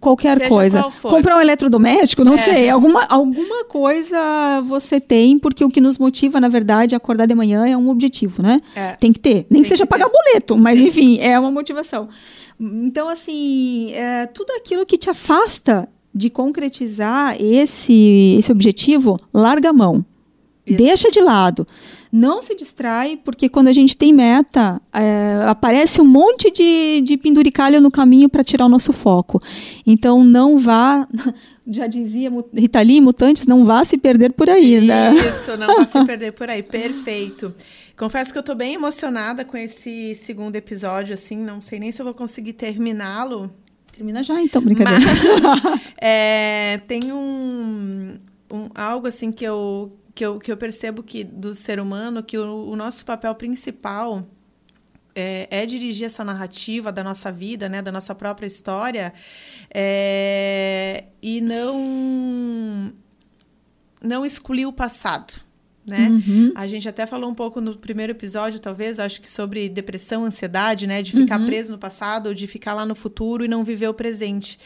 qualquer 0.00 0.36
Seja 0.38 0.48
coisa. 0.48 0.82
qual. 1.00 1.14
Comprar 1.14 1.36
um 1.36 1.40
eletrodoméstico, 1.40 2.24
não 2.24 2.34
É. 2.34 2.36
sei. 2.38 2.68
Alguma, 2.68 3.04
alguma 3.04 3.64
coisa 3.64 4.60
você 4.66 5.00
tem, 5.00 5.38
porque 5.38 5.64
o 5.64 5.68
que 5.70 5.80
nos 5.80 5.98
motiva, 5.98 6.40
na 6.40 6.48
verdade, 6.48 6.94
a 6.94 6.98
acordar 6.98 7.26
de 7.26 7.34
manhã 7.34 7.66
é 7.66 7.76
um 7.76 7.88
objetivo, 7.88 8.42
né? 8.42 8.60
É. 8.74 8.92
Tem 8.92 9.12
que 9.12 9.20
ter. 9.20 9.46
Nem 9.50 9.62
que 9.62 9.68
Tem 9.68 9.76
seja 9.76 9.84
que 9.84 9.90
pagar 9.90 10.08
ter. 10.08 10.12
boleto, 10.12 10.56
mas 10.56 10.78
Sim. 10.78 10.86
enfim, 10.88 11.18
é 11.20 11.38
uma 11.38 11.50
motivação. 11.50 12.08
Então, 12.60 13.08
assim, 13.08 13.92
é, 13.92 14.26
tudo 14.26 14.50
aquilo 14.52 14.84
que 14.84 14.98
te 14.98 15.08
afasta 15.08 15.88
de 16.14 16.28
concretizar 16.28 17.36
esse, 17.40 18.36
esse 18.38 18.50
objetivo, 18.50 19.16
larga 19.32 19.70
a 19.70 19.72
mão. 19.72 20.04
Isso. 20.66 20.76
Deixa 20.76 21.10
de 21.10 21.20
lado. 21.20 21.66
Não 22.10 22.42
se 22.42 22.54
distrai, 22.54 23.18
porque 23.22 23.48
quando 23.48 23.68
a 23.68 23.72
gente 23.72 23.96
tem 23.96 24.12
meta, 24.12 24.80
é, 24.92 25.42
aparece 25.46 26.00
um 26.00 26.06
monte 26.06 26.50
de, 26.50 27.02
de 27.02 27.16
penduricalho 27.16 27.80
no 27.80 27.90
caminho 27.90 28.28
para 28.28 28.42
tirar 28.42 28.66
o 28.66 28.68
nosso 28.68 28.92
foco. 28.92 29.40
Então, 29.86 30.24
não 30.24 30.58
vá. 30.58 31.06
já 31.68 31.86
dizia 31.86 32.30
Rita 32.54 32.80
Lee, 32.80 33.00
mutantes, 33.00 33.46
não 33.46 33.64
vá 33.64 33.84
se 33.84 33.98
perder 33.98 34.32
por 34.32 34.48
aí, 34.48 34.80
né? 34.80 35.14
Isso, 35.14 35.56
não 35.56 35.66
vá 35.66 35.86
se 35.86 36.02
perder 36.06 36.32
por 36.32 36.48
aí. 36.48 36.62
Perfeito. 36.62 37.54
Confesso 37.98 38.30
que 38.30 38.38
eu 38.38 38.40
estou 38.40 38.54
bem 38.54 38.74
emocionada 38.74 39.44
com 39.44 39.56
esse 39.56 40.14
segundo 40.14 40.54
episódio, 40.54 41.14
assim, 41.14 41.36
não 41.36 41.60
sei 41.60 41.80
nem 41.80 41.90
se 41.90 42.00
eu 42.00 42.04
vou 42.04 42.14
conseguir 42.14 42.52
terminá-lo. 42.52 43.50
Termina 43.92 44.22
já, 44.22 44.40
então, 44.40 44.62
brincadeira. 44.62 45.04
Mas, 45.04 45.80
é, 46.00 46.80
tem 46.86 47.12
um, 47.12 48.16
um, 48.52 48.68
algo 48.72 49.08
assim 49.08 49.32
que 49.32 49.44
eu, 49.44 49.92
que, 50.18 50.26
eu, 50.26 50.40
que 50.40 50.50
eu 50.50 50.56
percebo 50.56 51.00
que 51.00 51.22
do 51.22 51.54
ser 51.54 51.78
humano, 51.78 52.24
que 52.24 52.36
o, 52.36 52.68
o 52.68 52.74
nosso 52.74 53.04
papel 53.04 53.32
principal 53.36 54.28
é, 55.14 55.46
é, 55.48 55.64
dirigir 55.64 56.06
essa 56.06 56.24
narrativa 56.24 56.90
da 56.90 57.04
nossa 57.04 57.30
vida, 57.30 57.68
né, 57.68 57.80
da 57.80 57.92
nossa 57.92 58.16
própria 58.16 58.44
história, 58.44 59.12
é, 59.72 61.04
e 61.22 61.40
não 61.40 62.92
não 64.02 64.26
excluir 64.26 64.66
o 64.66 64.72
passado 64.72 65.34
né? 65.88 66.08
Uhum. 66.10 66.52
A 66.54 66.66
gente 66.66 66.86
até 66.86 67.06
falou 67.06 67.30
um 67.30 67.34
pouco 67.34 67.62
no 67.62 67.74
primeiro 67.74 68.12
episódio, 68.12 68.60
talvez, 68.60 68.98
acho 68.98 69.22
que 69.22 69.30
sobre 69.30 69.70
depressão, 69.70 70.24
ansiedade, 70.24 70.86
né? 70.86 71.02
De 71.02 71.12
ficar 71.12 71.40
uhum. 71.40 71.46
preso 71.46 71.72
no 71.72 71.78
passado 71.78 72.26
ou 72.26 72.34
de 72.34 72.46
ficar 72.46 72.74
lá 72.74 72.84
no 72.84 72.94
futuro 72.94 73.42
e 73.42 73.48
não 73.48 73.64
viver 73.64 73.88
o 73.88 73.94
presente. 73.94 74.58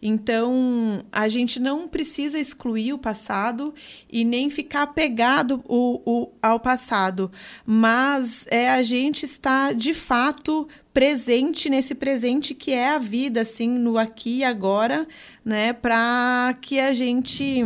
Então, 0.00 1.04
a 1.10 1.28
gente 1.28 1.58
não 1.58 1.88
precisa 1.88 2.38
excluir 2.38 2.92
o 2.92 2.98
passado 2.98 3.74
e 4.10 4.24
nem 4.24 4.48
ficar 4.48 4.82
apegado 4.82 5.62
o, 5.66 6.00
o, 6.06 6.28
ao 6.40 6.60
passado, 6.60 7.30
mas 7.66 8.46
é 8.48 8.70
a 8.70 8.82
gente 8.82 9.24
estar 9.24 9.74
de 9.74 9.92
fato 9.92 10.68
presente 10.94 11.68
nesse 11.68 11.94
presente 11.94 12.54
que 12.54 12.70
é 12.70 12.90
a 12.90 12.98
vida, 12.98 13.40
assim, 13.40 13.68
no 13.68 13.98
aqui 13.98 14.38
e 14.38 14.44
agora, 14.44 15.06
né? 15.44 15.72
Para 15.72 16.56
que 16.60 16.78
a 16.78 16.92
gente 16.92 17.64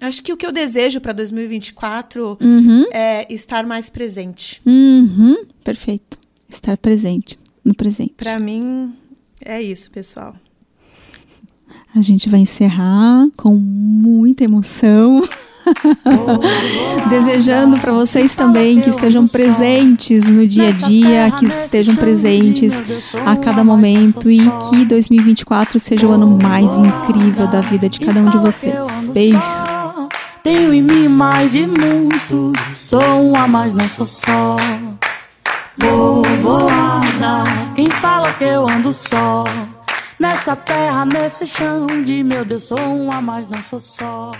Acho 0.00 0.22
que 0.22 0.32
o 0.32 0.36
que 0.36 0.46
eu 0.46 0.52
desejo 0.52 1.00
para 1.00 1.12
2024 1.12 2.38
uhum. 2.40 2.84
é 2.92 3.26
estar 3.32 3.66
mais 3.66 3.90
presente. 3.90 4.62
Uhum. 4.64 5.44
Perfeito. 5.64 6.18
Estar 6.48 6.76
presente 6.76 7.36
no 7.64 7.74
presente. 7.74 8.14
Para 8.16 8.38
mim, 8.38 8.94
é 9.44 9.60
isso, 9.60 9.90
pessoal. 9.90 10.36
A 11.94 12.02
gente 12.02 12.28
vai 12.28 12.40
encerrar 12.40 13.26
com 13.36 13.54
muita 13.54 14.44
emoção. 14.44 15.22
Desejando 17.08 17.78
para 17.78 17.92
vocês 17.92 18.34
também 18.34 18.80
que 18.80 18.90
estejam 18.90 19.26
presentes 19.26 20.30
no 20.30 20.46
dia 20.46 20.68
a 20.68 20.70
dia, 20.70 21.30
que 21.38 21.46
estejam 21.46 21.94
presentes 21.96 22.82
a 23.26 23.36
cada 23.36 23.62
momento 23.64 24.30
e 24.30 24.38
que 24.70 24.84
2024 24.84 25.78
seja 25.78 26.06
o 26.06 26.12
ano 26.12 26.38
mais 26.42 26.70
incrível 26.78 27.46
da 27.46 27.60
vida 27.60 27.88
de 27.88 28.00
cada 28.00 28.20
um 28.20 28.30
de 28.30 28.38
vocês. 28.38 29.08
Beijo. 29.08 29.38
Tenho 30.42 30.72
em 30.72 30.82
mim 30.82 31.08
mais 31.08 31.52
de 31.52 31.66
muitos, 31.66 32.56
sou 32.74 33.02
um 33.02 33.36
a 33.36 33.46
mais, 33.46 33.74
não 33.74 33.88
sou 33.88 34.06
só. 34.06 34.56
Povoada, 35.78 37.44
quem 37.74 37.90
fala 37.90 38.32
que 38.32 38.44
eu 38.44 38.68
ando 38.68 38.92
só? 38.92 39.44
Nessa 40.18 40.56
terra, 40.56 41.04
nesse 41.04 41.46
chão 41.46 41.86
de 42.04 42.24
meu 42.24 42.44
Deus, 42.44 42.64
sou 42.64 42.78
um 42.78 43.12
a 43.12 43.22
mais, 43.22 43.48
não 43.48 43.62
sou 43.62 43.78
só. 43.78 44.32